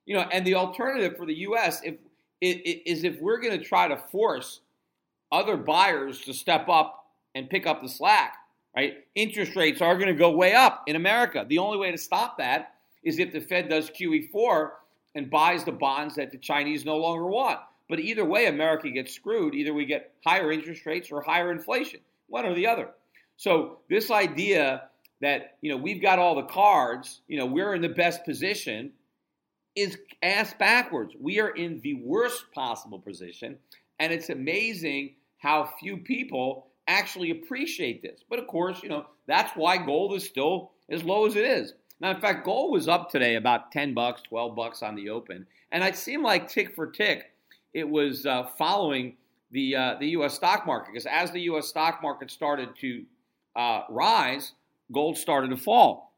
You 0.04 0.16
know, 0.16 0.22
and 0.32 0.46
the 0.46 0.54
alternative 0.54 1.16
for 1.16 1.26
the 1.26 1.34
U.S. 1.34 1.80
if 1.82 1.96
is 2.40 3.04
if 3.04 3.18
we're 3.20 3.40
going 3.40 3.58
to 3.58 3.64
try 3.64 3.88
to 3.88 3.96
force 3.96 4.60
other 5.32 5.56
buyers 5.56 6.20
to 6.20 6.34
step 6.34 6.68
up 6.68 7.06
and 7.34 7.48
pick 7.48 7.66
up 7.66 7.80
the 7.80 7.88
slack, 7.88 8.34
right? 8.76 8.98
Interest 9.14 9.56
rates 9.56 9.80
are 9.80 9.96
going 9.96 10.08
to 10.08 10.14
go 10.14 10.30
way 10.30 10.52
up 10.52 10.84
in 10.86 10.96
America. 10.96 11.46
The 11.48 11.58
only 11.58 11.78
way 11.78 11.90
to 11.90 11.98
stop 11.98 12.38
that 12.38 12.74
is 13.02 13.18
if 13.18 13.32
the 13.32 13.40
Fed 13.40 13.68
does 13.68 13.90
QE4 13.90 14.70
and 15.14 15.30
buys 15.30 15.64
the 15.64 15.72
bonds 15.72 16.16
that 16.16 16.30
the 16.30 16.38
Chinese 16.38 16.84
no 16.84 16.96
longer 16.96 17.26
want. 17.26 17.58
But 17.88 18.00
either 18.00 18.24
way, 18.24 18.46
America 18.46 18.90
gets 18.90 19.14
screwed. 19.14 19.54
Either 19.54 19.72
we 19.72 19.86
get 19.86 20.12
higher 20.24 20.52
interest 20.52 20.84
rates 20.84 21.10
or 21.10 21.22
higher 21.22 21.52
inflation, 21.52 22.00
one 22.28 22.44
or 22.44 22.54
the 22.54 22.66
other. 22.66 22.90
So 23.36 23.78
this 23.88 24.10
idea 24.10 24.88
that 25.20 25.56
you 25.60 25.70
know 25.70 25.76
we've 25.76 26.02
got 26.02 26.18
all 26.18 26.34
the 26.34 26.42
cards, 26.42 27.20
you 27.28 27.38
know 27.38 27.46
we're 27.46 27.74
in 27.74 27.82
the 27.82 27.88
best 27.88 28.24
position, 28.24 28.92
is 29.74 29.98
ass 30.22 30.54
backwards. 30.58 31.14
We 31.18 31.40
are 31.40 31.50
in 31.50 31.80
the 31.80 31.94
worst 31.94 32.44
possible 32.54 32.98
position, 32.98 33.58
and 33.98 34.12
it's 34.12 34.30
amazing 34.30 35.14
how 35.38 35.70
few 35.78 35.98
people 35.98 36.68
actually 36.88 37.30
appreciate 37.30 38.02
this. 38.02 38.20
But 38.28 38.38
of 38.38 38.46
course, 38.46 38.82
you 38.82 38.88
know 38.88 39.06
that's 39.26 39.52
why 39.56 39.78
gold 39.78 40.14
is 40.14 40.24
still 40.24 40.72
as 40.90 41.04
low 41.04 41.26
as 41.26 41.36
it 41.36 41.44
is. 41.44 41.74
Now, 41.98 42.10
in 42.10 42.20
fact, 42.20 42.44
gold 42.44 42.72
was 42.72 42.88
up 42.88 43.10
today 43.10 43.36
about 43.36 43.72
ten 43.72 43.94
bucks, 43.94 44.22
twelve 44.22 44.56
bucks 44.56 44.82
on 44.82 44.94
the 44.94 45.10
open, 45.10 45.46
and 45.72 45.84
it 45.84 45.96
seemed 45.96 46.22
like 46.22 46.48
tick 46.48 46.74
for 46.74 46.86
tick, 46.86 47.32
it 47.76 47.88
was 47.88 48.24
uh, 48.24 48.46
following 48.56 49.16
the 49.50 49.76
uh, 49.76 49.94
the 50.00 50.08
U.S. 50.08 50.34
stock 50.34 50.66
market 50.66 50.92
because 50.92 51.06
as 51.06 51.30
the 51.30 51.42
U.S. 51.42 51.68
stock 51.68 52.00
market 52.02 52.30
started 52.30 52.70
to 52.80 53.04
uh, 53.56 53.82
rise, 53.88 54.52
gold 54.92 55.16
started 55.16 55.50
to 55.50 55.56
fall. 55.56 56.12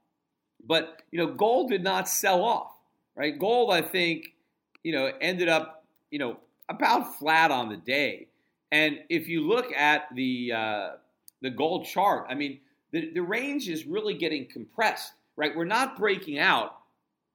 But 0.67 1.03
you 1.11 1.19
know, 1.19 1.33
gold 1.33 1.71
did 1.71 1.83
not 1.83 2.09
sell 2.09 2.43
off, 2.43 2.73
right? 3.15 3.39
Gold, 3.39 3.73
I 3.73 3.81
think, 3.81 4.35
you 4.83 4.93
know, 4.93 5.11
ended 5.21 5.49
up, 5.49 5.85
you 6.11 6.19
know, 6.19 6.39
about 6.69 7.17
flat 7.19 7.51
on 7.51 7.69
the 7.69 7.77
day. 7.77 8.27
And 8.71 8.99
if 9.09 9.29
you 9.29 9.47
look 9.47 9.73
at 9.73 10.15
the 10.15 10.53
uh, 10.53 10.89
the 11.41 11.51
gold 11.51 11.87
chart, 11.87 12.27
I 12.29 12.35
mean, 12.35 12.61
the, 12.93 13.11
the 13.15 13.23
range 13.23 13.69
is 13.69 13.87
really 13.87 14.15
getting 14.15 14.47
compressed, 14.47 15.13
right? 15.37 15.57
We're 15.57 15.65
not 15.65 15.97
breaking 15.97 16.39
out, 16.39 16.77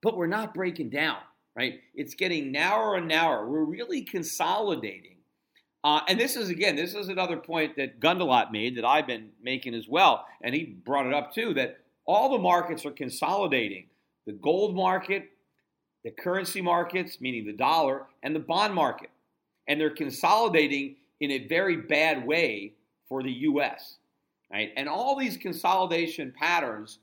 but 0.02 0.18
we're 0.18 0.28
not 0.28 0.54
breaking 0.54 0.90
down, 0.90 1.18
right? 1.56 1.80
It's 1.96 2.14
getting 2.14 2.52
narrower 2.52 2.96
and 2.96 3.08
narrower. 3.08 3.48
We're 3.48 3.64
really 3.64 4.02
consolidating 4.02 5.13
Uh, 5.84 6.00
and 6.08 6.20
this 6.20 6.36
is 6.38 6.50
again, 6.50 6.76
this 6.76 6.96
is 6.96 7.10
another 7.10 7.38
point 7.38 7.76
that 7.76 8.00
Gundlach 8.00 8.52
made 8.52 8.78
that 8.78 8.86
I've 8.86 9.08
been 9.08 9.30
making 9.42 9.74
as 9.74 9.88
well, 9.88 10.26
and 10.42 10.56
he 10.56 10.64
brought 10.64 11.08
it 11.08 11.14
up 11.14 11.34
too. 11.34 11.54
That 11.54 11.80
all 12.06 12.32
the 12.32 12.38
markets 12.38 12.86
are 12.86 12.92
consolidating: 12.92 13.88
the 14.26 14.32
gold 14.32 14.76
market, 14.76 15.30
the 16.04 16.12
currency 16.12 16.62
markets, 16.62 17.20
meaning 17.20 17.46
the 17.46 17.54
dollar, 17.54 18.06
and 18.24 18.34
the 18.34 18.40
bond 18.40 18.74
market, 18.74 19.10
and 19.68 19.80
they're 19.80 19.90
consolidating 19.90 20.96
in 21.20 21.32
a 21.32 21.48
very 21.48 21.78
bad 21.78 22.26
way 22.26 22.74
for 23.10 23.22
the 23.22 23.32
U.S. 23.32 23.98
Right, 24.52 24.72
and 24.78 24.88
all 24.88 25.18
these 25.18 25.36
consolidation 25.36 26.34
patterns 26.38 27.00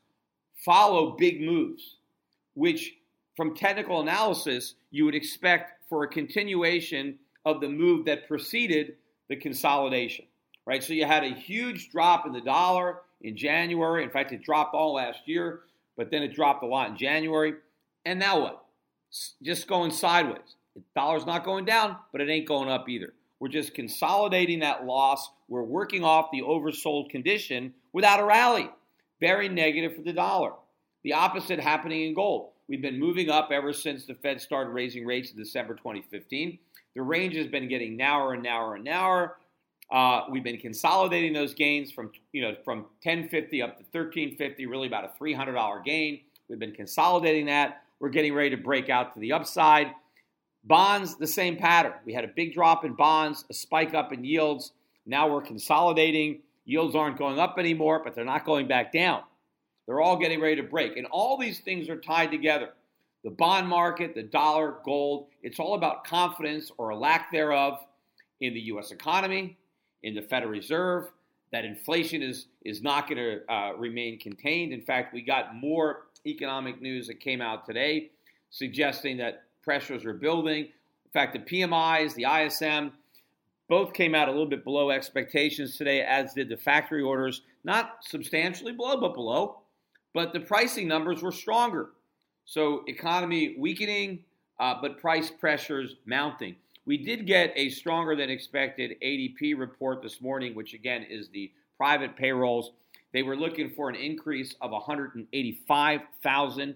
follow 0.64 1.16
big 1.18 1.42
moves, 1.42 1.96
which, 2.54 2.94
from 3.36 3.54
technical 3.54 4.00
analysis, 4.00 4.74
you 4.90 5.04
would 5.04 5.14
expect 5.14 5.88
for 5.88 6.04
a 6.04 6.08
continuation 6.08 7.18
of 7.44 7.60
the 7.60 7.68
move 7.68 8.06
that 8.06 8.28
preceded 8.28 8.96
the 9.28 9.36
consolidation, 9.36 10.26
right? 10.66 10.82
So 10.82 10.92
you 10.92 11.06
had 11.06 11.24
a 11.24 11.34
huge 11.34 11.90
drop 11.90 12.26
in 12.26 12.32
the 12.32 12.40
dollar 12.40 12.98
in 13.22 13.36
January. 13.36 14.02
In 14.04 14.10
fact, 14.10 14.32
it 14.32 14.42
dropped 14.42 14.74
all 14.74 14.94
last 14.94 15.20
year, 15.26 15.60
but 15.96 16.10
then 16.10 16.22
it 16.22 16.34
dropped 16.34 16.62
a 16.62 16.66
lot 16.66 16.90
in 16.90 16.96
January. 16.96 17.54
And 18.04 18.18
now 18.18 18.40
what? 18.40 18.64
Just 19.42 19.68
going 19.68 19.90
sideways. 19.90 20.56
The 20.74 20.82
dollar's 20.94 21.26
not 21.26 21.44
going 21.44 21.64
down, 21.64 21.96
but 22.12 22.20
it 22.20 22.28
ain't 22.28 22.46
going 22.46 22.68
up 22.68 22.88
either. 22.88 23.12
We're 23.40 23.48
just 23.48 23.74
consolidating 23.74 24.60
that 24.60 24.84
loss. 24.84 25.30
We're 25.48 25.62
working 25.62 26.04
off 26.04 26.30
the 26.30 26.42
oversold 26.42 27.10
condition 27.10 27.74
without 27.92 28.20
a 28.20 28.24
rally. 28.24 28.70
Very 29.20 29.48
negative 29.48 29.96
for 29.96 30.02
the 30.02 30.12
dollar. 30.12 30.52
The 31.02 31.14
opposite 31.14 31.58
happening 31.58 32.02
in 32.06 32.14
gold. 32.14 32.50
We've 32.68 32.82
been 32.82 33.00
moving 33.00 33.30
up 33.30 33.50
ever 33.50 33.72
since 33.72 34.04
the 34.04 34.14
Fed 34.14 34.40
started 34.40 34.70
raising 34.70 35.04
rates 35.04 35.32
in 35.32 35.38
December 35.38 35.74
2015. 35.74 36.58
The 36.94 37.02
range 37.02 37.36
has 37.36 37.46
been 37.46 37.68
getting 37.68 37.96
narrower 37.96 38.34
and 38.34 38.42
narrower 38.42 38.74
and 38.76 38.84
narrower. 38.84 39.36
Uh, 39.90 40.22
we've 40.30 40.44
been 40.44 40.58
consolidating 40.58 41.32
those 41.32 41.52
gains 41.54 41.90
from 41.90 42.12
you 42.32 42.42
know 42.42 42.54
from 42.64 42.78
1050 43.02 43.62
up 43.62 43.76
to 43.78 43.84
1350, 43.90 44.66
really 44.66 44.86
about 44.86 45.04
a 45.04 45.22
$300 45.22 45.84
gain. 45.84 46.20
We've 46.48 46.58
been 46.58 46.72
consolidating 46.72 47.46
that. 47.46 47.82
We're 47.98 48.10
getting 48.10 48.34
ready 48.34 48.50
to 48.50 48.56
break 48.56 48.88
out 48.88 49.12
to 49.14 49.20
the 49.20 49.32
upside. 49.32 49.92
Bonds, 50.64 51.16
the 51.16 51.26
same 51.26 51.56
pattern. 51.56 51.94
We 52.04 52.12
had 52.12 52.24
a 52.24 52.28
big 52.28 52.54
drop 52.54 52.84
in 52.84 52.94
bonds, 52.94 53.44
a 53.50 53.54
spike 53.54 53.94
up 53.94 54.12
in 54.12 54.24
yields. 54.24 54.72
Now 55.06 55.28
we're 55.28 55.42
consolidating. 55.42 56.40
Yields 56.64 56.94
aren't 56.94 57.18
going 57.18 57.38
up 57.38 57.56
anymore, 57.58 58.02
but 58.04 58.14
they're 58.14 58.24
not 58.24 58.44
going 58.44 58.68
back 58.68 58.92
down. 58.92 59.22
They're 59.86 60.00
all 60.00 60.16
getting 60.16 60.40
ready 60.40 60.56
to 60.56 60.62
break. 60.62 60.96
And 60.96 61.06
all 61.06 61.36
these 61.36 61.60
things 61.60 61.88
are 61.88 61.96
tied 61.96 62.30
together 62.30 62.70
the 63.24 63.30
bond 63.30 63.68
market, 63.68 64.14
the 64.14 64.22
dollar, 64.22 64.76
gold. 64.84 65.28
It's 65.42 65.60
all 65.60 65.74
about 65.74 66.04
confidence 66.04 66.70
or 66.78 66.90
a 66.90 66.96
lack 66.96 67.30
thereof 67.30 67.84
in 68.40 68.54
the 68.54 68.60
U.S. 68.60 68.90
economy, 68.90 69.58
in 70.02 70.14
the 70.14 70.22
Federal 70.22 70.50
Reserve, 70.50 71.10
that 71.52 71.64
inflation 71.64 72.22
is, 72.22 72.46
is 72.64 72.82
not 72.82 73.08
going 73.08 73.18
to 73.18 73.52
uh, 73.52 73.72
remain 73.76 74.18
contained. 74.18 74.72
In 74.72 74.80
fact, 74.80 75.12
we 75.12 75.20
got 75.20 75.54
more 75.54 76.06
economic 76.26 76.80
news 76.80 77.06
that 77.08 77.20
came 77.20 77.40
out 77.40 77.66
today 77.66 78.10
suggesting 78.50 79.16
that 79.18 79.44
pressures 79.62 80.04
are 80.04 80.12
building. 80.14 80.64
In 80.64 81.10
fact, 81.12 81.32
the 81.32 81.38
PMIs, 81.38 82.14
the 82.14 82.24
ISM, 82.24 82.92
both 83.68 83.92
came 83.92 84.14
out 84.14 84.28
a 84.28 84.32
little 84.32 84.48
bit 84.48 84.64
below 84.64 84.90
expectations 84.90 85.76
today, 85.76 86.02
as 86.02 86.34
did 86.34 86.48
the 86.48 86.56
factory 86.56 87.02
orders. 87.02 87.42
Not 87.62 87.98
substantially 88.00 88.72
below, 88.72 89.00
but 89.00 89.14
below. 89.14 89.60
But 90.12 90.32
the 90.32 90.40
pricing 90.40 90.88
numbers 90.88 91.22
were 91.22 91.30
stronger. 91.30 91.90
So 92.50 92.82
economy 92.88 93.54
weakening, 93.56 94.24
uh, 94.58 94.74
but 94.82 94.98
price 94.98 95.30
pressures 95.30 95.94
mounting. 96.04 96.56
We 96.84 96.96
did 96.96 97.24
get 97.24 97.52
a 97.54 97.70
stronger 97.70 98.16
than 98.16 98.28
expected 98.28 98.96
ADP 99.00 99.56
report 99.56 100.02
this 100.02 100.20
morning, 100.20 100.56
which 100.56 100.74
again 100.74 101.06
is 101.08 101.28
the 101.28 101.52
private 101.76 102.16
payrolls. 102.16 102.72
They 103.12 103.22
were 103.22 103.36
looking 103.36 103.70
for 103.70 103.88
an 103.88 103.94
increase 103.94 104.56
of 104.60 104.72
185,000. 104.72 106.74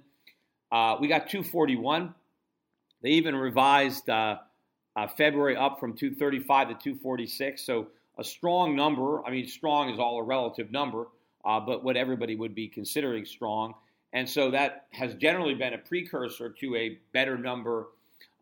Uh, 0.70 0.96
we 1.00 1.08
got 1.08 1.28
241. 1.28 2.14
They 3.02 3.08
even 3.08 3.34
revised 3.34 4.08
uh, 4.08 4.36
uh, 4.94 5.08
February 5.08 5.56
up 5.56 5.80
from 5.80 5.94
235 5.94 6.68
to 6.68 6.74
246. 6.74 7.66
So 7.66 7.88
a 8.16 8.22
strong 8.22 8.76
number. 8.76 9.26
I 9.26 9.32
mean, 9.32 9.48
strong 9.48 9.90
is 9.90 9.98
all 9.98 10.20
a 10.20 10.22
relative 10.22 10.70
number, 10.70 11.08
uh, 11.44 11.58
but 11.58 11.82
what 11.82 11.96
everybody 11.96 12.36
would 12.36 12.54
be 12.54 12.68
considering 12.68 13.24
strong. 13.24 13.74
And 14.14 14.28
so 14.28 14.50
that 14.52 14.86
has 14.92 15.14
generally 15.14 15.54
been 15.54 15.74
a 15.74 15.78
precursor 15.78 16.48
to 16.48 16.76
a 16.76 16.98
better 17.12 17.36
number 17.36 17.88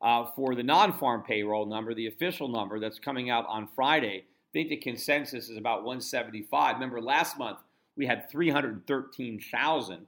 uh, 0.02 0.26
for 0.36 0.54
the 0.54 0.62
non 0.62 0.92
farm 0.92 1.22
payroll 1.22 1.64
number, 1.64 1.94
the 1.94 2.06
official 2.06 2.46
number 2.46 2.78
that's 2.78 2.98
coming 2.98 3.30
out 3.30 3.46
on 3.48 3.66
Friday. 3.74 4.24
I 4.26 4.52
think 4.52 4.68
the 4.68 4.76
consensus 4.76 5.48
is 5.48 5.56
about 5.56 5.78
175. 5.78 6.74
Remember, 6.74 7.00
last 7.00 7.38
month 7.38 7.58
we 7.96 8.06
had 8.06 8.30
313,000. 8.30 10.06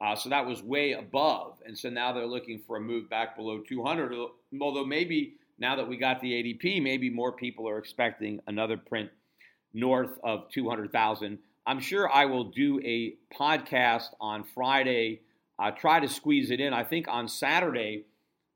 Uh, 0.00 0.14
so 0.14 0.28
that 0.28 0.46
was 0.46 0.62
way 0.62 0.92
above. 0.92 1.58
And 1.66 1.76
so 1.76 1.90
now 1.90 2.12
they're 2.12 2.24
looking 2.24 2.60
for 2.66 2.76
a 2.76 2.80
move 2.80 3.10
back 3.10 3.36
below 3.36 3.58
200. 3.58 4.14
Although 4.60 4.86
maybe 4.86 5.34
now 5.58 5.74
that 5.76 5.86
we 5.86 5.96
got 5.96 6.20
the 6.20 6.32
ADP, 6.32 6.82
maybe 6.82 7.10
more 7.10 7.32
people 7.32 7.68
are 7.68 7.78
expecting 7.78 8.40
another 8.46 8.76
print 8.76 9.10
north 9.74 10.18
of 10.22 10.48
200,000 10.50 11.38
I'm 11.66 11.80
sure 11.80 12.10
I 12.12 12.24
will 12.24 12.44
do 12.44 12.80
a 12.84 13.14
podcast 13.34 14.08
on 14.20 14.44
Friday. 14.44 15.20
Uh, 15.58 15.70
try 15.70 16.00
to 16.00 16.08
squeeze 16.08 16.50
it 16.50 16.60
in. 16.60 16.72
I 16.72 16.84
think 16.84 17.06
on 17.08 17.28
Saturday, 17.28 18.04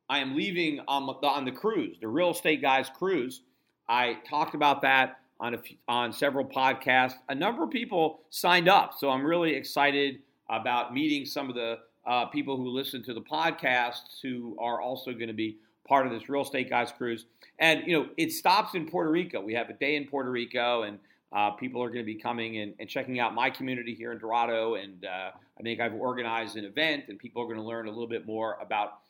I 0.09 0.19
am 0.19 0.37
leaving 0.37 0.81
on 0.89 1.07
the, 1.07 1.13
on 1.27 1.45
the 1.45 1.53
cruise, 1.53 1.97
the 2.01 2.09
Real 2.09 2.31
Estate 2.31 2.63
Guys 2.63 2.91
cruise. 2.97 3.43
I 3.89 4.19
talked 4.29 4.55
about 4.55 4.83
that 4.83 5.19
on 5.41 5.55
a, 5.55 5.59
on 5.89 6.13
several 6.13 6.45
podcasts. 6.45 7.15
A 7.29 7.35
number 7.35 7.63
of 7.63 7.71
people 7.71 8.21
signed 8.31 8.69
up, 8.69 8.95
so 8.99 9.11
I'm 9.11 9.25
really 9.25 9.55
excited 9.55 10.21
about 10.49 10.95
meeting 10.95 11.27
some 11.27 11.49
of 11.49 11.55
the 11.55 11.79
uh, 12.07 12.27
people 12.27 12.57
who 12.57 12.69
listen 12.69 13.03
to 13.05 13.15
the 13.15 13.21
podcasts 13.21 14.21
who 14.23 14.57
are 14.59 14.81
also 14.81 15.13
going 15.13 15.29
to 15.29 15.35
be 15.35 15.59
part 15.87 16.07
of 16.07 16.13
this 16.13 16.29
Real 16.29 16.43
Estate 16.43 16.71
Guys 16.71 16.93
cruise. 16.93 17.27
And 17.59 17.87
you 17.87 17.99
know, 17.99 18.09
it 18.17 18.33
stops 18.33 18.75
in 18.75 18.87
Puerto 18.87 19.11
Rico. 19.11 19.41
We 19.41 19.55
have 19.55 19.71
a 19.71 19.75
day 19.75 19.97
in 19.97 20.07
Puerto 20.07 20.31
Rico, 20.31 20.83
and 20.83 20.99
uh, 21.35 21.51
people 21.51 21.83
are 21.83 21.89
going 21.89 22.01
to 22.01 22.07
be 22.07 22.15
coming 22.15 22.59
and, 22.59 22.75
and, 22.79 22.89
checking 22.89 23.19
out 23.19 23.35
my 23.35 23.51
community 23.51 23.93
here 23.93 24.13
in 24.13 24.19
Dorado, 24.19 24.77
and 24.77 25.05
uh, 25.05 25.31
I 25.59 25.63
think 25.63 25.81
I've 25.81 25.95
organized 25.95 26.57
an 26.57 26.65
event, 26.65 27.05
and 27.09 27.19
people 27.19 27.43
are 27.43 27.47
going 27.47 27.59
to 27.59 27.65
learn 27.65 27.89
a 27.89 27.91
little 27.91 28.07
bit 28.07 28.25
more 28.25 28.57
about 28.63 29.01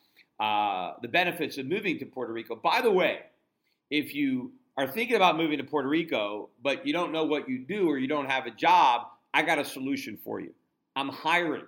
uh, 0.41 0.95
the 1.03 1.09
benefits 1.09 1.59
of 1.59 1.67
moving 1.67 1.99
to 1.99 2.07
Puerto 2.07 2.33
Rico. 2.33 2.57
By 2.57 2.81
the 2.81 2.91
way, 2.91 3.21
if 3.91 4.15
you 4.15 4.53
are 4.79 4.87
thinking 4.87 5.17
about 5.17 5.37
moving 5.37 5.59
to 5.59 5.65
Puerto 5.65 5.89
Rico, 5.89 6.49
but 6.63 6.87
you 6.87 6.95
don't 6.95 7.13
know 7.13 7.25
what 7.25 7.49
you 7.49 7.59
do 7.59 7.89
or 7.89 7.99
you 7.99 8.09
don't 8.09 8.31
have 8.31 8.47
a 8.47 8.51
job, 8.51 9.03
I 9.35 9.43
got 9.43 9.59
a 9.59 9.65
solution 9.65 10.19
for 10.25 10.41
you. 10.41 10.55
I'm 10.97 11.11
hiring, 11.11 11.67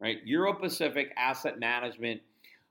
right? 0.00 0.18
Euro 0.24 0.54
Pacific 0.54 1.12
Asset 1.18 1.60
Management. 1.60 2.22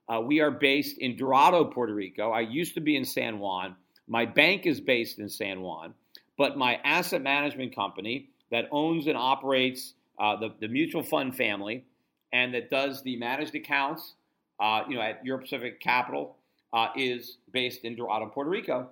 Uh, 0.10 0.21
we 0.21 0.41
are 0.41 0.52
based 0.52 0.97
in 0.97 1.15
Dorado, 1.15 1.65
Puerto 1.65 1.93
Rico. 1.93 2.32
I 2.32 2.39
used 2.39 2.73
to 2.73 2.82
be 2.82 2.95
in 2.95 3.06
San 3.06 3.38
Juan. 3.38 3.76
My 4.08 4.26
bank 4.26 4.65
is 4.65 4.82
based 4.82 5.19
in 5.19 5.30
San 5.30 5.62
Juan 5.62 5.93
but 6.38 6.58
my 6.58 6.76
asset 6.84 7.21
management 7.21 7.76
company 7.76 8.30
that 8.52 8.67
owns 8.71 9.08
and 9.08 9.17
operates 9.17 9.93
uh, 10.19 10.36
the, 10.36 10.54
the 10.60 10.67
mutual 10.67 11.04
fund 11.04 11.36
family 11.36 11.84
and 12.34 12.54
that 12.54 12.69
does 12.69 13.02
the 13.04 13.15
managed 13.17 13.56
accounts, 13.56 14.15
uh, 14.60 14.82
you 14.88 14.95
know, 14.95 15.02
at 15.02 15.26
Euro 15.26 15.41
Pacific 15.41 15.80
Capital 15.80 16.38
uh, 16.73 16.89
is 16.95 17.38
based 17.52 17.84
in 17.84 17.95
Dorado, 17.95 18.28
Puerto 18.28 18.50
Rico. 18.50 18.89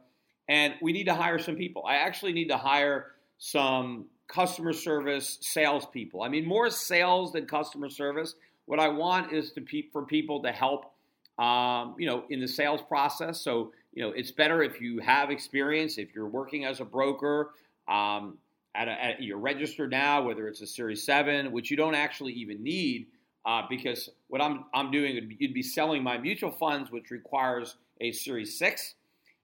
And 0.48 0.76
we 0.82 0.94
need 0.94 1.06
to 1.06 1.14
hire 1.14 1.40
some 1.40 1.56
people. 1.56 1.84
I 1.88 1.96
actually 1.96 2.34
need 2.34 2.50
to 2.50 2.58
hire 2.58 3.14
some 3.38 4.06
customer 4.28 4.74
service 4.74 5.38
salespeople. 5.42 6.24
I 6.24 6.30
mean, 6.30 6.46
more 6.46 6.70
sales 6.70 7.34
than 7.34 7.46
customer 7.46 7.90
service. 7.90 8.36
What 8.66 8.80
I 8.80 8.88
want 8.88 9.34
is 9.34 9.52
to 9.54 9.62
pe- 9.62 9.90
for 9.92 10.04
people 10.04 10.42
to 10.44 10.52
help, 10.52 10.94
um, 11.38 11.96
you 11.98 12.06
know, 12.06 12.24
in 12.30 12.40
the 12.40 12.48
sales 12.48 12.82
process. 12.82 13.42
So 13.42 13.72
you 13.96 14.04
know, 14.04 14.12
it's 14.12 14.32
better 14.32 14.62
if 14.62 14.82
you 14.82 15.00
have 15.00 15.32
experience, 15.32 15.98
if 15.98 16.14
you're 16.14 16.28
working 16.28 16.66
as 16.66 16.82
a 16.82 16.86
broker, 16.86 17.52
um, 17.88 18.38
at, 18.76 18.90
a, 18.90 19.04
at 19.04 19.24
you're 19.24 19.38
registered 19.38 19.90
now, 19.90 20.22
whether 20.22 20.48
it's 20.48 20.62
a 20.62 20.68
Series 20.68 21.04
7, 21.04 21.52
which 21.52 21.72
you 21.72 21.78
don't 21.78 21.96
actually 21.96 22.34
even 22.34 22.62
need, 22.62 23.08
uh, 23.46 23.62
because 23.70 24.10
what 24.28 24.42
I'm, 24.42 24.66
I'm 24.74 24.92
doing, 24.92 25.34
you'd 25.40 25.54
be 25.54 25.64
selling 25.64 26.04
my 26.04 26.18
mutual 26.18 26.52
funds, 26.52 26.92
which 26.92 27.10
requires 27.10 27.78
a 28.02 28.12
Series 28.12 28.58
6, 28.60 28.96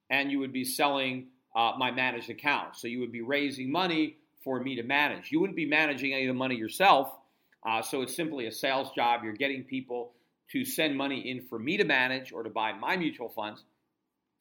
and 0.10 0.30
you 0.30 0.40
would 0.40 0.52
be 0.52 0.66
selling 0.66 1.28
uh, 1.56 1.74
my 1.78 1.90
managed 1.90 2.30
account. 2.30 2.76
So 2.76 2.88
you 2.88 3.00
would 3.00 3.12
be 3.12 3.22
raising 3.22 3.72
money 3.72 4.18
for 4.44 4.60
me 4.60 4.76
to 4.76 4.84
manage. 4.84 5.32
You 5.32 5.40
wouldn't 5.40 5.56
be 5.56 5.66
managing 5.66 6.14
any 6.14 6.26
of 6.26 6.34
the 6.36 6.38
money 6.38 6.56
yourself. 6.56 7.14
Uh, 7.66 7.82
so 7.82 8.02
it's 8.02 8.16
simply 8.16 8.48
a 8.48 8.52
sales 8.52 8.92
job. 8.92 9.22
You're 9.24 9.34
getting 9.34 9.64
people 9.64 10.12
to 10.52 10.66
send 10.66 10.98
money 10.98 11.30
in 11.30 11.42
for 11.42 11.60
me 11.60 11.78
to 11.78 11.84
manage 11.84 12.32
or 12.32 12.44
to 12.44 12.50
buy 12.50 12.74
my 12.74 12.98
mutual 12.98 13.30
funds. 13.30 13.64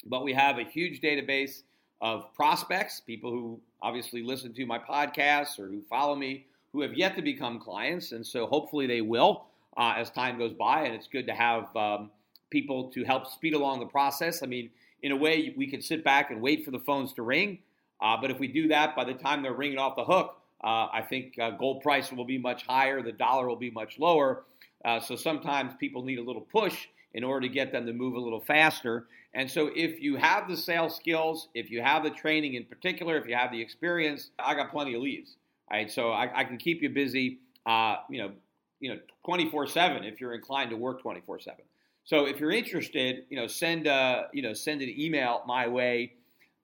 But 0.07 0.25
we 0.25 0.33
have 0.33 0.59
a 0.59 0.65
huge 0.65 1.01
database 1.01 1.63
of 2.01 2.33
prospects, 2.35 3.01
people 3.01 3.31
who 3.31 3.61
obviously 3.83 4.23
listen 4.23 4.53
to 4.55 4.67
my 4.67 4.79
podcasts 4.79 5.59
or 5.59 5.69
who 5.69 5.83
follow 5.83 6.17
me, 6.17 6.47
who 6.73 6.81
have 6.81 6.95
yet 6.95 7.15
to 7.17 7.23
become 7.23 7.61
clients. 7.61 8.13
And 8.13 8.27
so 8.27 8.47
hopefully 8.47 8.87
they 8.87 9.03
will 9.03 9.45
uh, 9.77 9.95
as 9.97 10.11
time 10.11 10.39
goes 10.39 10.53
by. 10.55 10.85
And 10.85 10.95
it's 10.95 11.07
good 11.07 11.27
to 11.27 11.35
have 11.35 11.75
um, 11.77 12.11
people 12.51 12.91
to 12.91 13.05
help 13.05 13.27
speed 13.27 13.55
along 13.55 13.81
the 13.81 13.87
process. 13.87 14.43
I 14.43 14.47
mean, 14.47 14.71
in 15.03 15.13
a 15.13 15.17
way, 15.17 15.55
we 15.57 15.67
could 15.67 15.85
sit 15.85 16.05
back 16.05 16.31
and 16.31 16.41
wait 16.41 16.65
for 16.65 16.71
the 16.71 16.79
phones 16.79 17.13
to 17.15 17.23
ring. 17.23 17.59
Uh, 18.01 18.17
but 18.21 18.31
if 18.31 18.39
we 18.39 18.49
do 18.49 18.69
that, 18.69 18.97
by 18.97 19.05
the 19.05 19.15
time 19.15 19.43
they're 19.43 19.53
ringing 19.53 19.79
off 19.79 19.97
the 19.97 20.05
hook, 20.05 20.37
uh, 20.63 20.89
I 20.93 21.05
think 21.09 21.39
uh, 21.39 21.51
gold 21.51 21.83
price 21.83 22.13
will 22.13 22.25
be 22.25 22.39
much 22.39 22.67
higher, 22.67 23.03
the 23.03 23.13
dollar 23.13 23.49
will 23.49 23.57
be 23.57 23.71
much 23.71 23.99
lower. 23.99 24.45
Uh, 24.85 25.01
so 25.01 25.17
sometimes 25.17 25.75
people 25.79 26.03
need 26.03 26.19
a 26.19 26.23
little 26.23 26.43
push 26.43 26.87
in 27.15 27.25
order 27.25 27.47
to 27.47 27.53
get 27.53 27.73
them 27.73 27.87
to 27.87 27.93
move 27.93 28.15
a 28.15 28.21
little 28.21 28.41
faster. 28.41 29.07
And 29.35 29.51
so 29.51 29.71
if 29.75 30.01
you 30.01 30.17
have 30.17 30.49
the 30.49 30.57
sales 30.57 30.97
skills, 30.97 31.49
if 31.55 31.71
you 31.71 31.83
have 31.83 32.03
the 32.03 32.11
training 32.11 32.55
in 32.55 32.65
particular, 32.65 33.17
if 33.17 33.27
you 33.27 33.35
have 33.35 33.51
the 33.51 33.61
experience, 33.61 34.31
I 34.39 34.55
got 34.55 34.71
plenty 34.71 34.95
of 34.95 35.03
leads. 35.03 35.37
Right, 35.71 35.89
so 35.89 36.11
I, 36.11 36.41
I 36.41 36.43
can 36.43 36.57
keep 36.57 36.83
you 36.83 36.91
busy, 36.91 37.39
uh, 37.65 37.99
you 38.11 38.19
know, 38.21 38.33
you 38.81 38.93
know, 38.93 38.99
24/7 39.25 40.05
if 40.05 40.21
you're 40.21 40.35
inclined 40.35 40.71
to 40.71 40.77
work 40.77 41.01
24/7. 41.01 41.61
So 42.03 42.27
if 42.27 42.41
you're 42.41 42.51
interested, 42.51 43.27
you 43.29 43.37
know, 43.37 43.47
send 43.47 43.87
a, 43.87 44.29
you 44.33 44.43
know, 44.43 44.53
send 44.53 44.83
an 44.83 44.93
email 44.99 45.43
my 45.47 45.69
way 45.69 46.15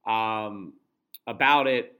um, 0.09 0.72
about 1.29 1.68
it. 1.68 1.95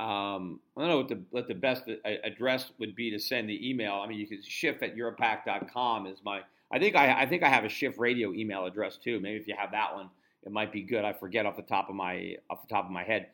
Um, 0.00 0.60
I 0.76 0.82
don't 0.82 0.90
know 0.90 0.96
what 0.98 1.08
the, 1.08 1.20
what 1.30 1.48
the 1.48 1.54
best 1.54 1.84
address 2.24 2.70
would 2.78 2.94
be 2.94 3.10
to 3.10 3.18
send 3.18 3.48
the 3.48 3.68
email. 3.68 3.94
I 3.94 4.06
mean, 4.06 4.18
you 4.18 4.28
can 4.28 4.42
Schiff 4.42 4.82
at 4.82 4.96
europac.com 4.96 6.06
is 6.06 6.18
my. 6.24 6.42
I 6.70 6.78
think 6.78 6.94
I, 6.94 7.22
I 7.22 7.26
think 7.26 7.42
I 7.42 7.48
have 7.48 7.64
a 7.64 7.68
Schiff 7.68 7.98
radio 7.98 8.32
email 8.32 8.64
address 8.66 8.96
too. 8.96 9.18
Maybe 9.20 9.38
if 9.38 9.48
you 9.48 9.56
have 9.58 9.72
that 9.72 9.94
one, 9.94 10.10
it 10.44 10.52
might 10.52 10.72
be 10.72 10.82
good. 10.82 11.04
I 11.04 11.12
forget 11.12 11.46
off 11.46 11.56
the 11.56 11.62
top 11.62 11.88
of 11.88 11.96
my 11.96 12.36
off 12.48 12.62
the 12.62 12.72
top 12.72 12.84
of 12.84 12.92
my 12.92 13.02
head, 13.02 13.28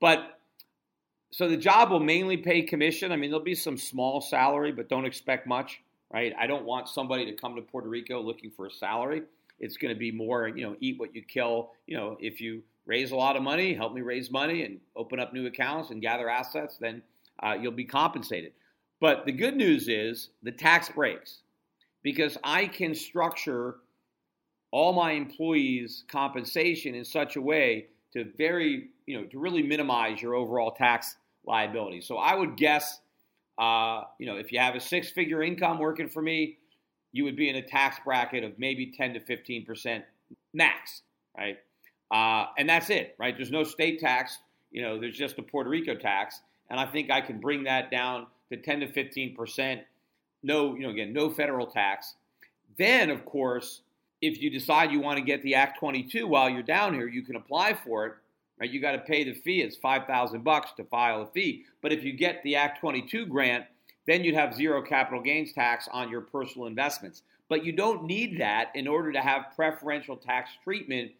but 0.00 0.38
so 1.34 1.48
the 1.48 1.56
job 1.56 1.90
will 1.90 1.98
mainly 1.98 2.36
pay 2.36 2.62
commission. 2.62 3.10
I 3.10 3.16
mean, 3.16 3.30
there'll 3.30 3.44
be 3.44 3.56
some 3.56 3.76
small 3.76 4.20
salary, 4.20 4.70
but 4.70 4.88
don't 4.88 5.04
expect 5.04 5.48
much, 5.48 5.82
right? 6.12 6.32
I 6.38 6.46
don't 6.46 6.64
want 6.64 6.88
somebody 6.88 7.26
to 7.26 7.32
come 7.32 7.56
to 7.56 7.62
Puerto 7.62 7.88
Rico 7.88 8.22
looking 8.22 8.52
for 8.52 8.66
a 8.66 8.70
salary. 8.70 9.22
It's 9.58 9.76
going 9.76 9.92
to 9.92 9.98
be 9.98 10.12
more, 10.12 10.46
you 10.46 10.62
know, 10.62 10.76
eat 10.78 11.00
what 11.00 11.12
you 11.12 11.22
kill. 11.22 11.72
You 11.88 11.96
know, 11.96 12.16
if 12.20 12.40
you 12.40 12.62
raise 12.86 13.12
a 13.12 13.16
lot 13.16 13.36
of 13.36 13.42
money, 13.42 13.74
help 13.74 13.94
me 13.94 14.02
raise 14.02 14.30
money 14.30 14.64
and 14.64 14.78
open 14.96 15.18
up 15.18 15.32
new 15.32 15.46
accounts 15.46 15.90
and 15.90 16.02
gather 16.02 16.28
assets, 16.28 16.76
then 16.78 17.02
uh, 17.42 17.56
you'll 17.60 17.72
be 17.72 17.84
compensated. 17.84 18.52
But 19.00 19.26
the 19.26 19.32
good 19.32 19.56
news 19.56 19.88
is 19.88 20.30
the 20.42 20.52
tax 20.52 20.88
breaks 20.88 21.42
because 22.02 22.36
I 22.44 22.66
can 22.66 22.94
structure 22.94 23.76
all 24.70 24.92
my 24.92 25.12
employees' 25.12 26.04
compensation 26.08 26.94
in 26.94 27.04
such 27.04 27.36
a 27.36 27.40
way 27.40 27.86
to 28.12 28.24
very, 28.36 28.88
you 29.06 29.18
know, 29.18 29.26
to 29.26 29.38
really 29.38 29.62
minimize 29.62 30.20
your 30.20 30.34
overall 30.34 30.72
tax 30.72 31.16
liability. 31.46 32.00
So 32.00 32.16
I 32.16 32.34
would 32.34 32.56
guess, 32.56 33.00
uh, 33.58 34.02
you 34.18 34.26
know, 34.26 34.36
if 34.36 34.52
you 34.52 34.58
have 34.58 34.74
a 34.74 34.80
six-figure 34.80 35.42
income 35.42 35.78
working 35.78 36.08
for 36.08 36.22
me, 36.22 36.58
you 37.12 37.24
would 37.24 37.36
be 37.36 37.48
in 37.48 37.56
a 37.56 37.62
tax 37.62 37.98
bracket 38.04 38.42
of 38.42 38.58
maybe 38.58 38.92
10 38.92 39.14
to 39.14 39.20
15 39.20 39.64
percent 39.64 40.04
max, 40.52 41.02
right? 41.36 41.58
Uh, 42.14 42.46
and 42.56 42.68
that's 42.68 42.90
it, 42.90 43.16
right? 43.18 43.36
There's 43.36 43.50
no 43.50 43.64
state 43.64 43.98
tax. 43.98 44.38
You 44.70 44.82
know, 44.82 45.00
there's 45.00 45.16
just 45.16 45.36
a 45.38 45.42
Puerto 45.42 45.68
Rico 45.68 45.96
tax, 45.96 46.40
and 46.70 46.78
I 46.78 46.86
think 46.86 47.10
I 47.10 47.20
can 47.20 47.40
bring 47.40 47.64
that 47.64 47.90
down 47.90 48.28
to 48.50 48.56
10 48.56 48.80
to 48.80 48.92
15 48.92 49.34
percent. 49.34 49.80
No, 50.44 50.76
you 50.76 50.82
know, 50.82 50.90
again, 50.90 51.12
no 51.12 51.28
federal 51.28 51.66
tax. 51.66 52.14
Then, 52.78 53.10
of 53.10 53.24
course, 53.24 53.80
if 54.20 54.40
you 54.40 54.48
decide 54.48 54.92
you 54.92 55.00
want 55.00 55.18
to 55.18 55.24
get 55.24 55.42
the 55.42 55.56
Act 55.56 55.80
22 55.80 56.28
while 56.28 56.48
you're 56.48 56.62
down 56.62 56.94
here, 56.94 57.08
you 57.08 57.22
can 57.22 57.34
apply 57.34 57.74
for 57.84 58.06
it. 58.06 58.12
Right? 58.60 58.70
You 58.70 58.80
got 58.80 58.92
to 58.92 58.98
pay 58.98 59.24
the 59.24 59.34
fee. 59.34 59.60
It's 59.60 59.76
five 59.76 60.06
thousand 60.06 60.44
bucks 60.44 60.70
to 60.76 60.84
file 60.84 61.22
a 61.22 61.26
fee. 61.26 61.64
But 61.82 61.92
if 61.92 62.04
you 62.04 62.12
get 62.12 62.44
the 62.44 62.54
Act 62.54 62.78
22 62.78 63.26
grant, 63.26 63.64
then 64.06 64.22
you'd 64.22 64.36
have 64.36 64.54
zero 64.54 64.82
capital 64.82 65.20
gains 65.20 65.52
tax 65.52 65.88
on 65.90 66.10
your 66.10 66.20
personal 66.20 66.68
investments. 66.68 67.22
But 67.48 67.64
you 67.64 67.72
don't 67.72 68.04
need 68.04 68.38
that 68.38 68.70
in 68.76 68.86
order 68.86 69.10
to 69.10 69.20
have 69.20 69.46
preferential 69.56 70.16
tax 70.16 70.50
treatment 70.62 71.10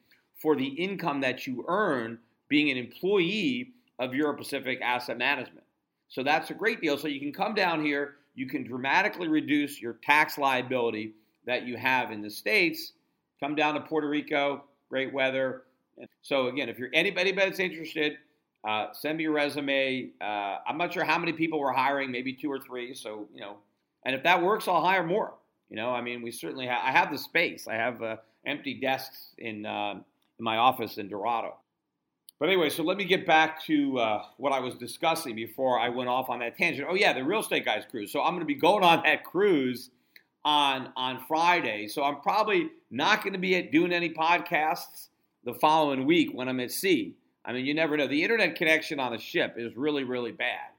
for 0.45 0.55
the 0.55 0.67
income 0.67 1.23
that 1.23 1.47
you 1.47 1.65
earn 1.69 2.19
being 2.49 2.71
an 2.71 2.77
employee 2.77 3.71
of 3.99 4.13
Euro 4.13 4.37
Pacific 4.37 4.79
Asset 4.83 5.17
Management. 5.17 5.65
So 6.09 6.23
that's 6.23 6.51
a 6.51 6.55
great 6.55 6.83
deal. 6.83 6.99
So 6.99 7.09
you 7.09 7.19
can 7.19 7.33
come 7.33 7.55
down 7.55 7.83
here, 7.83 8.17
you 8.35 8.47
can 8.47 8.63
dramatically 8.63 9.27
reduce 9.27 9.81
your 9.81 9.95
tax 10.05 10.37
liability 10.37 11.15
that 11.47 11.67
you 11.67 11.79
have 11.79 12.13
in 12.13 12.21
the 12.21 12.29
States. 12.29 12.93
Come 13.41 13.55
down 13.55 13.73
to 13.73 13.81
Puerto 13.81 14.07
Rico, 14.07 14.65
great 14.91 15.15
weather. 15.15 15.63
So 16.21 16.49
again, 16.49 16.69
if 16.69 16.79
you're 16.79 16.91
anybody 16.93 17.33
that's 17.33 17.59
interested, 17.59 18.19
uh, 18.69 18.89
send 18.93 19.17
me 19.17 19.25
your 19.25 19.33
resume. 19.33 20.11
Uh, 20.21 20.59
I'm 20.69 20.77
not 20.77 20.93
sure 20.93 21.05
how 21.05 21.19
many 21.19 21.33
people 21.33 21.59
we're 21.59 21.73
hiring, 21.73 22.11
maybe 22.11 22.35
two 22.35 22.53
or 22.53 22.61
three. 22.61 22.93
So 22.93 23.29
you 23.33 23.41
know, 23.41 23.57
and 24.05 24.15
if 24.15 24.23
that 24.25 24.43
works, 24.43 24.69
I'll 24.69 24.85
hire 24.85 25.05
more. 25.05 25.35
You 25.71 25.77
know, 25.77 25.91
I 25.91 26.03
mean, 26.03 26.21
we 26.21 26.31
certainly 26.31 26.67
have. 26.67 26.83
I 26.85 26.91
have 26.91 27.11
the 27.11 27.19
space. 27.19 27.67
I 27.67 27.77
have 27.77 28.03
uh, 28.03 28.17
empty 28.45 28.75
desks 28.75 29.35
in 29.39 29.65
uh, 29.65 30.01
in 30.39 30.45
my 30.45 30.57
office 30.57 30.99
in 30.99 31.09
Dorado. 31.09 31.55
But 32.41 32.49
anyway, 32.49 32.69
so 32.69 32.83
let 32.83 32.97
me 32.97 33.05
get 33.05 33.27
back 33.27 33.65
to 33.67 33.99
uh, 33.99 34.23
what 34.39 34.53
I 34.53 34.61
was 34.61 34.75
discussing 34.75 35.37
before 35.37 35.79
I 35.79 35.89
went 35.89 36.09
off 36.09 36.29
on 36.29 36.41
that 36.41 36.57
tangent. 36.57 36.87
Oh 36.91 36.95
yeah, 36.95 37.13
the 37.13 37.23
real 37.23 37.41
estate 37.41 37.65
guys 37.65 37.85
cruise. 37.89 38.13
So 38.13 38.23
I'm 38.23 38.33
going 38.33 38.41
to 38.41 38.47
be 38.47 38.55
going 38.55 38.83
on 38.83 39.03
that 39.05 39.25
cruise 39.25 39.91
on 40.45 40.93
on 40.97 41.25
Friday. 41.27 41.87
So 41.89 42.03
I'm 42.03 42.21
probably 42.21 42.71
not 42.91 43.23
going 43.23 43.35
to 43.35 43.39
be 43.39 43.61
doing 43.63 43.93
any 43.93 44.11
podcasts 44.11 45.09
the 45.45 45.55
following 45.55 46.07
week 46.07 46.31
when 46.33 46.49
I'm 46.49 46.61
at 46.61 46.71
sea. 46.73 47.15
I 47.45 47.53
mean, 47.53 47.67
you 47.67 47.75
never 47.75 47.97
know. 47.97 48.09
The 48.09 48.23
internet 48.23 48.57
connection 48.57 48.99
on 48.99 49.15
a 49.15 49.19
ship 49.19 49.55
is 49.57 49.77
really 49.77 50.05
really 50.05 50.33
bad. 50.33 50.71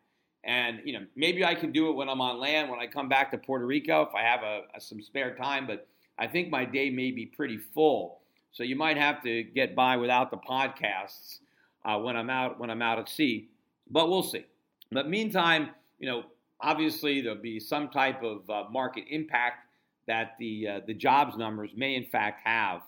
And 0.43 0.81
you 0.83 0.93
know, 0.93 1.05
maybe 1.15 1.43
I 1.45 1.55
can 1.55 1.71
do 1.71 1.89
it 1.89 1.93
when 1.93 2.09
I'm 2.09 2.21
on 2.21 2.39
land 2.39 2.69
when 2.69 2.79
I 2.79 2.87
come 2.87 3.07
back 3.07 3.31
to 3.31 3.37
Puerto 3.37 3.65
Rico 3.65 4.03
if 4.03 4.13
I 4.13 4.21
have 4.21 4.43
a, 4.43 4.61
a 4.75 4.81
some 4.81 5.01
spare 5.01 5.35
time, 5.35 5.65
but 5.65 5.87
I 6.19 6.27
think 6.27 6.49
my 6.49 6.65
day 6.65 6.89
may 6.89 7.11
be 7.11 7.25
pretty 7.25 7.57
full. 7.57 8.19
So 8.55 8.63
you 8.63 8.77
might 8.77 8.97
have 8.97 9.21
to 9.23 9.43
get 9.43 9.75
by 9.75 9.97
without 9.97 10.31
the 10.31 10.37
podcasts 10.37 11.39
uh, 11.83 11.99
when 11.99 12.15
I'm 12.15 12.29
out 12.29 12.57
when 12.57 12.69
I'm 12.69 12.81
out 12.81 12.99
at 12.99 13.09
sea. 13.09 13.49
But 13.91 14.09
we'll 14.09 14.23
see. 14.23 14.45
But 14.91 15.09
meantime, 15.09 15.71
you 15.99 16.07
know, 16.07 16.23
obviously 16.61 17.19
there'll 17.19 17.41
be 17.41 17.59
some 17.59 17.89
type 17.89 18.23
of 18.23 18.49
uh, 18.49 18.63
market 18.71 19.03
impact 19.09 19.67
that 20.07 20.35
the 20.39 20.67
uh, 20.67 20.79
the 20.87 20.93
jobs 20.93 21.35
numbers 21.35 21.71
may 21.75 21.95
in 21.95 22.05
fact 22.05 22.41
have 22.45 22.81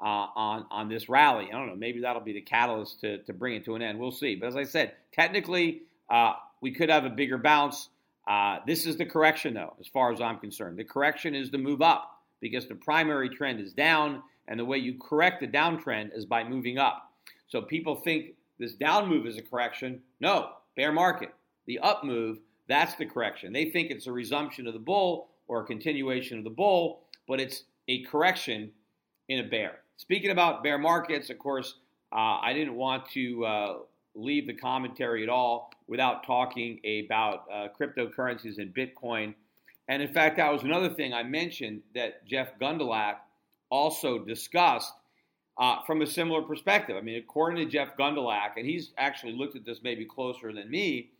uh, 0.00 0.28
on 0.34 0.64
on 0.70 0.88
this 0.88 1.10
rally. 1.10 1.48
I 1.48 1.52
don't 1.52 1.66
know. 1.66 1.76
Maybe 1.76 2.00
that'll 2.00 2.22
be 2.22 2.32
the 2.32 2.40
catalyst 2.40 3.00
to 3.02 3.18
to 3.24 3.34
bring 3.34 3.56
it 3.56 3.66
to 3.66 3.74
an 3.74 3.82
end. 3.82 3.98
We'll 3.98 4.12
see. 4.12 4.34
But 4.34 4.46
as 4.46 4.56
I 4.56 4.64
said, 4.64 4.94
technically 5.12 5.82
uh, 6.08 6.32
we 6.62 6.70
could 6.70 6.88
have 6.88 7.04
a 7.04 7.10
bigger 7.10 7.36
bounce. 7.36 7.90
Uh, 8.26 8.60
this 8.66 8.86
is 8.86 8.96
the 8.96 9.04
correction, 9.04 9.52
though, 9.52 9.74
as 9.78 9.88
far 9.88 10.10
as 10.10 10.22
I'm 10.22 10.38
concerned. 10.38 10.78
The 10.78 10.84
correction 10.84 11.34
is 11.34 11.50
the 11.50 11.58
move 11.58 11.82
up 11.82 12.22
because 12.40 12.66
the 12.66 12.74
primary 12.74 13.28
trend 13.28 13.60
is 13.60 13.72
down, 13.72 14.22
and 14.48 14.58
the 14.58 14.64
way 14.64 14.78
you 14.78 14.98
correct 14.98 15.40
the 15.40 15.48
downtrend 15.48 16.16
is 16.16 16.24
by 16.24 16.44
moving 16.44 16.78
up. 16.78 17.12
So 17.48 17.62
people 17.62 17.96
think 17.96 18.34
this 18.58 18.74
down 18.74 19.08
move 19.08 19.26
is 19.26 19.38
a 19.38 19.42
correction. 19.42 20.00
No, 20.20 20.50
bear 20.76 20.92
market. 20.92 21.34
The 21.66 21.78
up 21.78 22.04
move 22.04 22.38
that's 22.68 22.94
the 22.94 23.06
correction. 23.06 23.52
They 23.52 23.66
think 23.66 23.90
it's 23.90 24.06
a 24.06 24.12
resumption 24.12 24.66
of 24.66 24.72
the 24.72 24.78
bull 24.78 25.28
or 25.48 25.60
a 25.60 25.64
continuation 25.64 26.38
of 26.38 26.44
the 26.44 26.50
bull, 26.50 27.02
but 27.28 27.40
it's 27.40 27.64
a 27.88 28.02
correction 28.04 28.70
in 29.28 29.40
a 29.40 29.48
bear. 29.48 29.80
Speaking 29.96 30.30
about 30.30 30.62
bear 30.62 30.78
markets, 30.78 31.30
of 31.30 31.38
course, 31.38 31.74
uh, 32.12 32.38
I 32.40 32.52
didn't 32.52 32.74
want 32.74 33.08
to 33.10 33.44
uh, 33.44 33.74
leave 34.14 34.46
the 34.46 34.54
commentary 34.54 35.22
at 35.22 35.28
all 35.28 35.70
without 35.86 36.24
talking 36.24 36.80
about 37.04 37.44
uh, 37.52 37.68
cryptocurrencies 37.78 38.58
and 38.58 38.74
Bitcoin. 38.74 39.34
And 39.88 40.02
in 40.02 40.12
fact, 40.12 40.36
that 40.36 40.50
was 40.50 40.62
another 40.62 40.90
thing 40.90 41.12
I 41.12 41.22
mentioned 41.22 41.82
that 41.94 42.24
Jeff 42.26 42.58
Gundlach 42.58 43.16
also 43.72 44.18
discussed 44.18 44.92
uh, 45.58 45.78
from 45.86 46.02
a 46.02 46.06
similar 46.06 46.42
perspective. 46.42 46.96
I 46.96 47.00
mean, 47.00 47.16
according 47.16 47.64
to 47.64 47.70
Jeff 47.70 47.96
Gundlach, 47.96 48.56
and 48.56 48.66
he's 48.66 48.92
actually 48.98 49.32
looked 49.32 49.56
at 49.56 49.64
this 49.64 49.80
maybe 49.82 50.04
closer 50.04 50.52
than 50.52 50.70
me, 50.70 51.10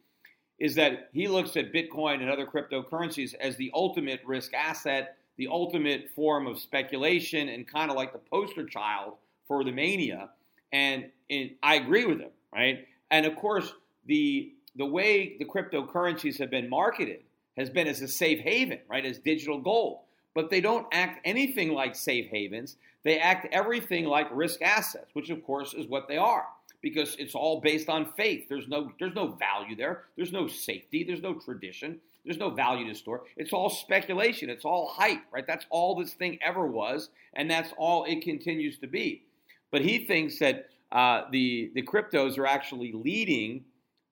is 0.58 0.74
that 0.76 1.08
he 1.12 1.26
looks 1.26 1.56
at 1.56 1.72
Bitcoin 1.72 2.20
and 2.20 2.30
other 2.30 2.46
cryptocurrencies 2.46 3.34
as 3.40 3.56
the 3.56 3.70
ultimate 3.74 4.20
risk 4.24 4.52
asset, 4.54 5.16
the 5.38 5.48
ultimate 5.50 6.10
form 6.14 6.46
of 6.46 6.60
speculation, 6.60 7.48
and 7.48 7.66
kind 7.66 7.90
of 7.90 7.96
like 7.96 8.12
the 8.12 8.18
poster 8.18 8.66
child 8.66 9.14
for 9.48 9.64
the 9.64 9.72
mania. 9.72 10.28
And, 10.72 11.06
and 11.30 11.50
I 11.62 11.76
agree 11.76 12.04
with 12.04 12.20
him, 12.20 12.30
right? 12.54 12.86
And 13.10 13.26
of 13.26 13.34
course, 13.36 13.72
the 14.06 14.52
the 14.74 14.86
way 14.86 15.36
the 15.38 15.44
cryptocurrencies 15.44 16.38
have 16.38 16.50
been 16.50 16.70
marketed 16.70 17.20
has 17.58 17.68
been 17.68 17.86
as 17.86 18.00
a 18.00 18.08
safe 18.08 18.38
haven, 18.38 18.78
right, 18.88 19.04
as 19.04 19.18
digital 19.18 19.60
gold. 19.60 19.98
But 20.34 20.50
they 20.50 20.60
don't 20.60 20.86
act 20.92 21.20
anything 21.24 21.72
like 21.72 21.94
safe 21.94 22.28
havens. 22.30 22.76
They 23.04 23.18
act 23.18 23.48
everything 23.52 24.06
like 24.06 24.28
risk 24.32 24.62
assets, 24.62 25.10
which 25.12 25.30
of 25.30 25.44
course 25.44 25.74
is 25.74 25.86
what 25.86 26.08
they 26.08 26.16
are 26.16 26.46
because 26.82 27.14
it's 27.18 27.34
all 27.34 27.60
based 27.60 27.88
on 27.88 28.12
faith. 28.16 28.48
There's 28.48 28.68
no 28.68 28.92
there's 28.98 29.14
no 29.14 29.28
value 29.28 29.76
there. 29.76 30.04
There's 30.16 30.32
no 30.32 30.48
safety. 30.48 31.04
There's 31.04 31.22
no 31.22 31.34
tradition. 31.34 32.00
There's 32.24 32.38
no 32.38 32.50
value 32.50 32.86
to 32.88 32.94
store. 32.94 33.22
It's 33.36 33.52
all 33.52 33.70
speculation. 33.70 34.50
It's 34.50 34.64
all 34.64 34.88
hype, 34.88 35.22
right? 35.32 35.46
That's 35.46 35.66
all 35.70 35.96
this 35.96 36.12
thing 36.12 36.38
ever 36.42 36.66
was, 36.66 37.08
and 37.34 37.50
that's 37.50 37.72
all 37.78 38.04
it 38.04 38.22
continues 38.22 38.78
to 38.78 38.86
be. 38.86 39.22
But 39.70 39.82
he 39.82 40.04
thinks 40.04 40.38
that 40.40 40.68
uh, 40.90 41.22
the 41.30 41.70
the 41.74 41.82
cryptos 41.82 42.36
are 42.36 42.46
actually 42.46 42.92
leading 42.92 43.64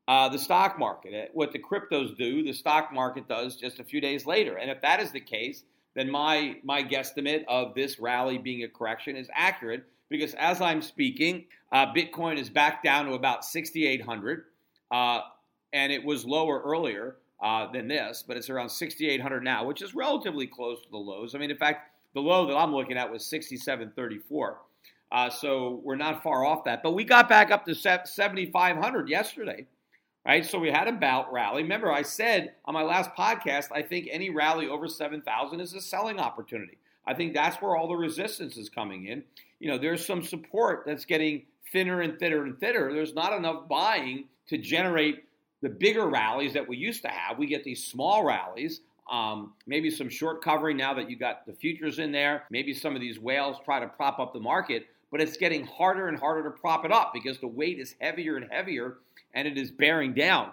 uh, 0.09 0.29
the 0.29 0.39
stock 0.39 0.79
market. 0.79 1.31
What 1.35 1.53
the 1.53 1.59
cryptos 1.59 2.17
do, 2.17 2.43
the 2.43 2.53
stock 2.53 2.93
market 2.93 3.29
does 3.29 3.57
just 3.57 3.79
a 3.81 3.85
few 3.85 4.01
days 4.01 4.27
later. 4.27 4.57
And 4.57 4.71
if 4.71 4.81
that 4.83 5.01
is 5.01 5.13
the 5.13 5.21
case, 5.21 5.65
then 5.94 6.11
my 6.11 6.57
my 6.62 6.83
guesstimate 6.83 7.44
of 7.48 7.74
this 7.74 7.98
rally 7.98 8.38
being 8.38 8.64
a 8.64 8.68
correction 8.68 9.16
is 9.16 9.29
accurate 9.35 9.85
because 10.09 10.35
as 10.35 10.61
I'm 10.61 10.83
speaking, 10.83 11.44
uh, 11.72 11.87
Bitcoin 11.92 12.38
is 12.38 12.50
back 12.50 12.83
down 12.83 13.07
to 13.07 13.12
about 13.12 13.44
6,800, 13.44 14.44
uh, 14.90 15.20
and 15.72 15.92
it 15.92 16.05
was 16.05 16.24
lower 16.24 16.61
earlier 16.62 17.16
uh, 17.40 17.70
than 17.72 17.88
this, 17.88 18.24
but 18.26 18.37
it's 18.37 18.50
around 18.50 18.68
6,800 18.68 19.42
now, 19.42 19.64
which 19.64 19.83
is 19.83 19.94
relatively 19.94 20.46
close 20.46 20.83
to 20.83 20.90
the 20.90 20.96
lows. 20.96 21.35
I 21.35 21.38
mean, 21.38 21.50
in 21.50 21.57
fact, 21.57 21.90
the 22.12 22.20
low 22.20 22.46
that 22.46 22.57
I'm 22.57 22.74
looking 22.74 22.98
at 22.98 23.11
was 23.11 23.22
67.34. 23.22 24.55
Uh, 25.12 25.31
so 25.31 25.81
we're 25.83 25.96
not 25.96 26.22
far 26.22 26.44
off 26.44 26.64
that. 26.64 26.83
But 26.83 26.92
we 26.92 27.05
got 27.05 27.29
back 27.29 27.50
up 27.50 27.64
to 27.66 27.74
7,500 27.74 29.09
yesterday, 29.09 29.66
right? 30.31 30.47
So 30.47 30.61
we 30.61 30.71
had 30.71 30.87
a 30.87 30.93
bout 30.93 31.33
rally. 31.33 31.64
Remember, 31.64 31.90
I 31.90 32.03
said 32.03 32.53
on 32.64 32.73
my 32.73 32.85
last 32.85 33.11
podcast, 33.19 33.66
I 33.73 33.83
think 33.83 34.07
any 34.09 34.31
rally 34.31 34.69
over 34.69 34.87
7,000 34.87 35.59
is 35.59 35.75
a 35.75 35.81
selling 35.81 36.21
opportunity. 36.21 36.79
I 37.05 37.14
think 37.14 37.35
that's 37.35 37.57
where 37.57 37.75
all 37.75 37.88
the 37.88 37.97
resistance 37.97 38.57
is 38.57 38.69
coming 38.69 39.07
in. 39.07 39.25
You 39.59 39.73
know, 39.73 39.77
there's 39.77 40.07
some 40.07 40.23
support 40.23 40.85
that's 40.87 41.05
getting 41.05 41.47
thinner 41.73 42.03
and 42.03 42.16
thinner 42.16 42.45
and 42.45 42.61
thinner. 42.61 42.93
There's 42.93 43.12
not 43.12 43.33
enough 43.33 43.66
buying 43.66 44.27
to 44.47 44.57
generate 44.57 45.25
the 45.62 45.69
bigger 45.69 46.07
rallies 46.07 46.53
that 46.53 46.69
we 46.69 46.77
used 46.77 47.03
to 47.03 47.09
have. 47.09 47.37
We 47.37 47.49
get 47.49 47.64
these 47.64 47.85
small 47.85 48.25
rallies. 48.25 48.83
Um, 49.11 49.55
maybe 49.66 49.90
some 49.90 50.09
short 50.09 50.45
covering 50.45 50.77
now 50.77 50.95
that 50.95 51.11
you 51.11 51.16
got 51.16 51.45
the 51.45 51.55
futures 51.55 51.99
in 51.99 52.12
there. 52.12 52.45
Maybe 52.51 52.73
some 52.73 52.95
of 52.95 53.01
these 53.01 53.19
whales 53.19 53.57
try 53.64 53.81
to 53.81 53.88
prop 53.88 54.21
up 54.21 54.33
the 54.33 54.38
market, 54.38 54.87
but 55.11 55.21
it's 55.21 55.37
getting 55.37 55.66
harder 55.66 56.07
and 56.07 56.16
harder 56.16 56.45
to 56.45 56.51
prop 56.53 56.85
it 56.85 56.93
up 56.93 57.12
because 57.12 57.40
the 57.40 57.49
weight 57.49 57.81
is 57.81 57.97
heavier 58.01 58.37
and 58.37 58.47
heavier 58.49 58.99
and 59.35 59.47
it 59.47 59.59
is 59.59 59.71
bearing 59.71 60.14
down. 60.14 60.51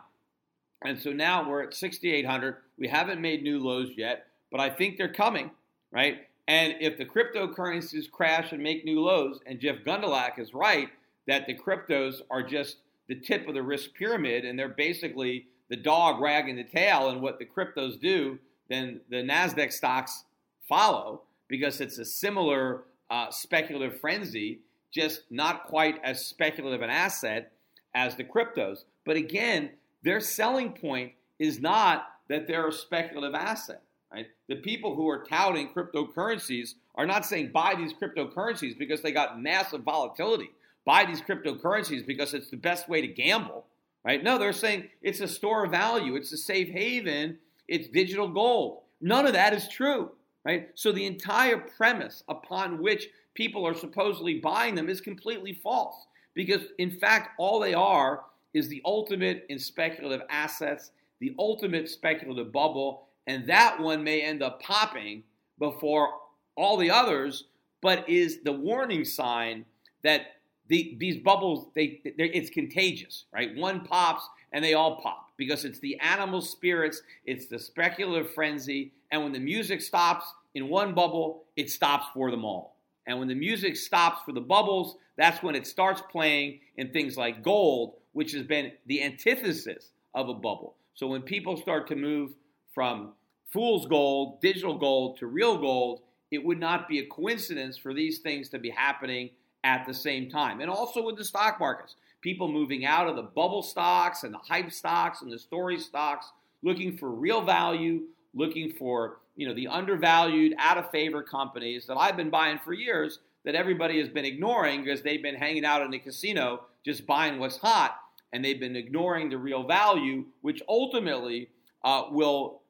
And 0.84 1.00
so 1.00 1.12
now 1.12 1.48
we're 1.48 1.64
at 1.64 1.74
6,800. 1.74 2.58
We 2.78 2.88
haven't 2.88 3.22
made 3.22 3.44
new 3.44 3.60
lows 3.60 3.90
yet, 3.98 4.28
but 4.52 4.60
I 4.60 4.70
think 4.70 4.98
they're 4.98 5.12
coming, 5.12 5.52
right? 5.92 6.28
And 6.48 6.76
if 6.80 6.98
the 6.98 7.06
cryptocurrencies 7.06 8.10
crash 8.10 8.52
and 8.52 8.62
make 8.62 8.86
new 8.86 9.02
lows, 9.02 9.40
and 9.46 9.60
Jeff 9.60 9.78
Gundlach 9.86 10.40
is 10.40 10.54
right 10.54 10.90
that 11.28 11.46
the 11.46 11.56
cryptos 11.56 12.22
are 12.30 12.44
just 12.44 12.78
the 13.08 13.16
tip 13.16 13.48
of 13.48 13.54
the 13.54 13.64
risk 13.64 13.94
pyramid 13.94 14.46
and 14.46 14.58
they're 14.58 14.70
basically 14.70 15.48
the 15.70 15.76
dog 15.76 16.22
wagging 16.22 16.56
the 16.56 16.64
tail, 16.64 17.10
and 17.10 17.22
what 17.22 17.40
the 17.40 17.46
cryptos 17.46 18.00
do, 18.00 18.40
then 18.70 19.02
the 19.10 19.18
NASDAQ 19.18 19.72
stocks 19.72 20.24
follow 20.68 21.24
because 21.48 21.82
it's 21.82 21.98
a 21.98 22.06
similar 22.06 22.84
uh, 23.10 23.30
speculative 23.32 24.00
frenzy, 24.00 24.60
just 24.92 25.24
not 25.30 25.66
quite 25.68 26.00
as 26.04 26.26
speculative 26.26 26.82
an 26.82 26.90
asset 26.90 27.52
as 27.98 28.16
the 28.16 28.24
cryptos. 28.24 28.84
But 29.06 29.18
again, 29.18 29.72
their 30.04 30.20
selling 30.20 30.72
point 30.72 31.14
is 31.40 31.60
not 31.60 32.08
that 32.30 32.48
they're 32.48 32.68
a 32.68 32.72
speculative 32.72 33.34
asset. 33.34 33.82
Right? 34.14 34.28
The 34.48 34.58
people 34.58 34.96
who 34.96 35.10
are 35.10 35.26
touting 35.26 35.70
cryptocurrencies 35.70 36.76
are 36.96 37.08
not 37.08 37.26
saying 37.26 37.52
buy 37.52 37.74
these 37.76 37.94
cryptocurrencies 37.94 38.78
because 38.78 39.02
they 39.02 39.12
got 39.12 39.42
massive 39.42 39.82
volatility. 39.82 40.50
Buy 40.86 41.06
these 41.06 41.22
cryptocurrencies 41.22 42.06
because 42.06 42.34
it's 42.34 42.50
the 42.50 42.58
best 42.58 42.88
way 42.88 43.02
to 43.02 43.08
gamble. 43.08 43.66
Right? 44.06 44.24
No, 44.24 44.38
they're 44.38 44.54
saying 44.54 44.88
it's 45.02 45.20
a 45.20 45.28
store 45.28 45.66
of 45.66 45.72
value, 45.72 46.16
it's 46.16 46.32
a 46.32 46.38
safe 46.38 46.70
haven, 46.70 47.40
it's 47.68 47.90
digital 47.90 48.30
gold. 48.30 48.84
None 49.02 49.26
of 49.26 49.34
that 49.34 49.54
is 49.54 49.68
true. 49.68 50.12
Right? 50.46 50.70
So 50.76 50.92
the 50.92 51.06
entire 51.06 51.58
premise 51.58 52.24
upon 52.30 52.82
which 52.82 53.10
people 53.34 53.68
are 53.68 53.74
supposedly 53.74 54.40
buying 54.40 54.76
them 54.76 54.88
is 54.88 55.02
completely 55.02 55.54
false. 55.54 56.07
Because 56.38 56.68
in 56.78 56.92
fact, 56.92 57.32
all 57.40 57.60
they 57.60 57.74
are 57.74 58.22
is 58.54 58.70
the 58.70 58.84
ultimate 58.86 59.48
in 59.50 59.58
speculative 59.58 60.22
assets, 60.30 60.92
the 61.20 61.34
ultimate 61.40 61.90
speculative 61.90 62.52
bubble, 62.52 63.08
and 63.26 63.48
that 63.48 63.80
one 63.80 64.04
may 64.04 64.22
end 64.22 64.44
up 64.44 64.62
popping 64.62 65.24
before 65.58 66.10
all 66.56 66.78
the 66.78 66.92
others, 66.92 67.46
but 67.82 68.08
is 68.08 68.44
the 68.44 68.52
warning 68.52 69.04
sign 69.04 69.66
that 70.04 70.36
the, 70.68 70.96
these 71.00 71.18
bubbles 71.18 71.70
they 71.74 72.02
it's 72.04 72.52
contagious, 72.52 73.26
right? 73.34 73.56
One 73.56 73.84
pops 73.84 74.30
and 74.52 74.64
they 74.64 74.76
all 74.76 74.98
pop 74.98 75.32
because 75.38 75.66
it's 75.66 75.80
the 75.80 76.00
animal 76.00 76.42
spirits, 76.42 77.02
it's 77.26 77.48
the 77.48 77.58
speculative 77.58 78.32
frenzy, 78.32 78.92
and 79.12 79.24
when 79.24 79.32
the 79.32 79.40
music 79.40 79.82
stops 79.82 80.32
in 80.54 80.70
one 80.70 80.94
bubble, 80.94 81.46
it 81.56 81.72
stops 81.72 82.06
for 82.14 82.30
them 82.30 82.46
all. 82.46 82.77
And 83.08 83.18
when 83.18 83.30
the 83.30 83.36
music 83.36 83.78
stops 83.78 84.22
for 84.24 84.34
the 84.34 84.42
bubbles, 84.42 84.98
that's 85.16 85.42
when 85.42 85.56
it 85.56 85.66
starts 85.66 86.02
playing 86.12 86.60
in 86.76 86.92
things 86.92 87.18
like 87.18 87.42
gold, 87.42 87.96
which 88.12 88.34
has 88.34 88.44
been 88.44 88.74
the 88.86 89.02
antithesis 89.02 89.92
of 90.14 90.30
a 90.30 90.34
bubble. 90.34 90.76
So 90.94 91.08
when 91.08 91.22
people 91.22 91.58
start 91.58 91.88
to 91.88 91.96
move 91.96 92.32
from 92.74 93.14
fool's 93.52 93.88
gold, 93.88 94.42
digital 94.42 94.78
gold 94.78 95.18
to 95.18 95.28
real 95.28 95.58
gold, 95.58 96.02
it 96.32 96.44
would 96.44 96.60
not 96.60 96.90
be 96.90 97.00
a 97.00 97.06
coincidence 97.06 97.78
for 97.78 97.94
these 97.94 98.20
things 98.20 98.50
to 98.50 98.60
be 98.60 98.70
happening 98.70 99.30
at 99.64 99.86
the 99.88 99.94
same 99.94 100.30
time. 100.30 100.60
And 100.60 100.70
also 100.70 101.02
with 101.02 101.18
the 101.18 101.24
stock 101.24 101.60
markets, 101.60 101.96
people 102.22 102.48
moving 102.48 102.86
out 102.86 103.08
of 103.08 103.16
the 103.16 103.24
bubble 103.24 103.64
stocks 103.64 104.24
and 104.24 104.34
the 104.34 104.40
hype 104.40 104.72
stocks 104.72 105.22
and 105.22 105.32
the 105.32 105.40
story 105.40 105.80
stocks, 105.80 106.32
looking 106.62 106.98
for 106.98 107.10
real 107.10 107.42
value, 107.42 108.02
looking 108.34 108.74
for 108.74 109.20
you 109.36 109.48
know 109.48 109.54
the 109.54 109.68
undervalued, 109.68 110.54
out 110.58 110.78
of 110.78 110.90
favor 110.92 111.22
companies 111.22 111.86
that 111.88 111.98
I've 111.98 112.18
been 112.18 112.30
buying 112.30 112.60
for 112.64 112.74
years 112.74 113.20
that 113.46 113.56
everybody 113.56 113.98
has 114.00 114.10
been 114.10 114.26
ignoring 114.26 114.84
because 114.84 115.02
they've 115.02 115.24
been 115.24 115.36
hanging 115.36 115.64
out 115.64 115.82
in 115.82 115.90
the 115.90 116.00
casino 116.00 116.66
just 116.84 117.06
buying 117.06 117.40
what's 117.40 117.58
hot, 117.58 117.98
and 118.34 118.44
they've 118.44 118.60
been 118.60 118.76
ignoring 118.76 119.30
the 119.30 119.38
real 119.38 119.64
value, 119.64 120.26
which 120.42 120.62
ultimately 120.68 121.50
uh, 121.84 122.04
will 122.12 122.62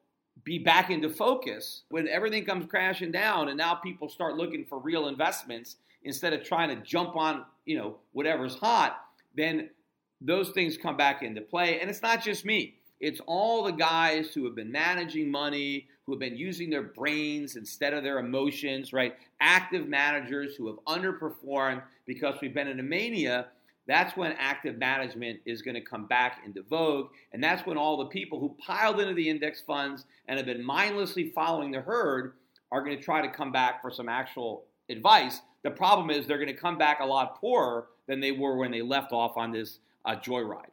be 0.44 0.58
back 0.58 0.90
into 0.90 1.10
focus 1.10 1.82
when 1.90 2.08
everything 2.08 2.44
comes 2.44 2.66
crashing 2.66 3.10
down 3.10 3.48
and 3.48 3.58
now 3.58 3.74
people 3.74 4.08
start 4.08 4.36
looking 4.36 4.64
for 4.64 4.78
real 4.78 5.08
investments 5.08 5.76
instead 6.04 6.32
of 6.32 6.44
trying 6.44 6.68
to 6.68 6.82
jump 6.84 7.16
on, 7.16 7.44
you 7.66 7.76
know, 7.76 7.96
whatever's 8.12 8.54
hot, 8.56 9.00
then 9.34 9.68
those 10.20 10.50
things 10.50 10.76
come 10.78 10.96
back 10.96 11.22
into 11.22 11.40
play. 11.40 11.80
And 11.80 11.90
it's 11.90 12.02
not 12.02 12.22
just 12.22 12.44
me. 12.44 12.77
It's 13.00 13.20
all 13.26 13.62
the 13.62 13.72
guys 13.72 14.32
who 14.34 14.44
have 14.44 14.54
been 14.54 14.72
managing 14.72 15.30
money, 15.30 15.86
who 16.04 16.12
have 16.12 16.20
been 16.20 16.36
using 16.36 16.70
their 16.70 16.82
brains 16.82 17.56
instead 17.56 17.94
of 17.94 18.02
their 18.02 18.18
emotions, 18.18 18.92
right? 18.92 19.16
Active 19.40 19.88
managers 19.88 20.56
who 20.56 20.66
have 20.66 20.76
underperformed 20.86 21.82
because 22.06 22.34
we've 22.40 22.54
been 22.54 22.68
in 22.68 22.80
a 22.80 22.82
mania 22.82 23.46
that's 23.88 24.16
when 24.18 24.32
active 24.38 24.76
management 24.76 25.40
is 25.46 25.62
going 25.62 25.74
to 25.74 25.80
come 25.80 26.04
back 26.04 26.42
into 26.44 26.62
vogue. 26.62 27.08
And 27.32 27.42
that's 27.42 27.66
when 27.66 27.78
all 27.78 27.96
the 27.96 28.04
people 28.04 28.38
who 28.38 28.54
piled 28.64 29.00
into 29.00 29.14
the 29.14 29.28
index 29.28 29.62
funds 29.62 30.04
and 30.28 30.36
have 30.36 30.44
been 30.44 30.62
mindlessly 30.62 31.30
following 31.34 31.72
the 31.72 31.80
herd 31.80 32.34
are 32.70 32.84
going 32.84 32.96
to 32.96 33.02
try 33.02 33.22
to 33.22 33.32
come 33.32 33.50
back 33.50 33.80
for 33.80 33.90
some 33.90 34.08
actual 34.08 34.64
advice. 34.90 35.40
The 35.62 35.70
problem 35.70 36.10
is 36.10 36.26
they're 36.26 36.36
going 36.36 36.48
to 36.48 36.60
come 36.60 36.76
back 36.76 37.00
a 37.00 37.06
lot 37.06 37.40
poorer 37.40 37.86
than 38.06 38.20
they 38.20 38.32
were 38.32 38.58
when 38.58 38.70
they 38.70 38.82
left 38.82 39.12
off 39.12 39.38
on 39.38 39.52
this 39.52 39.78
uh, 40.04 40.16
joyride. 40.16 40.68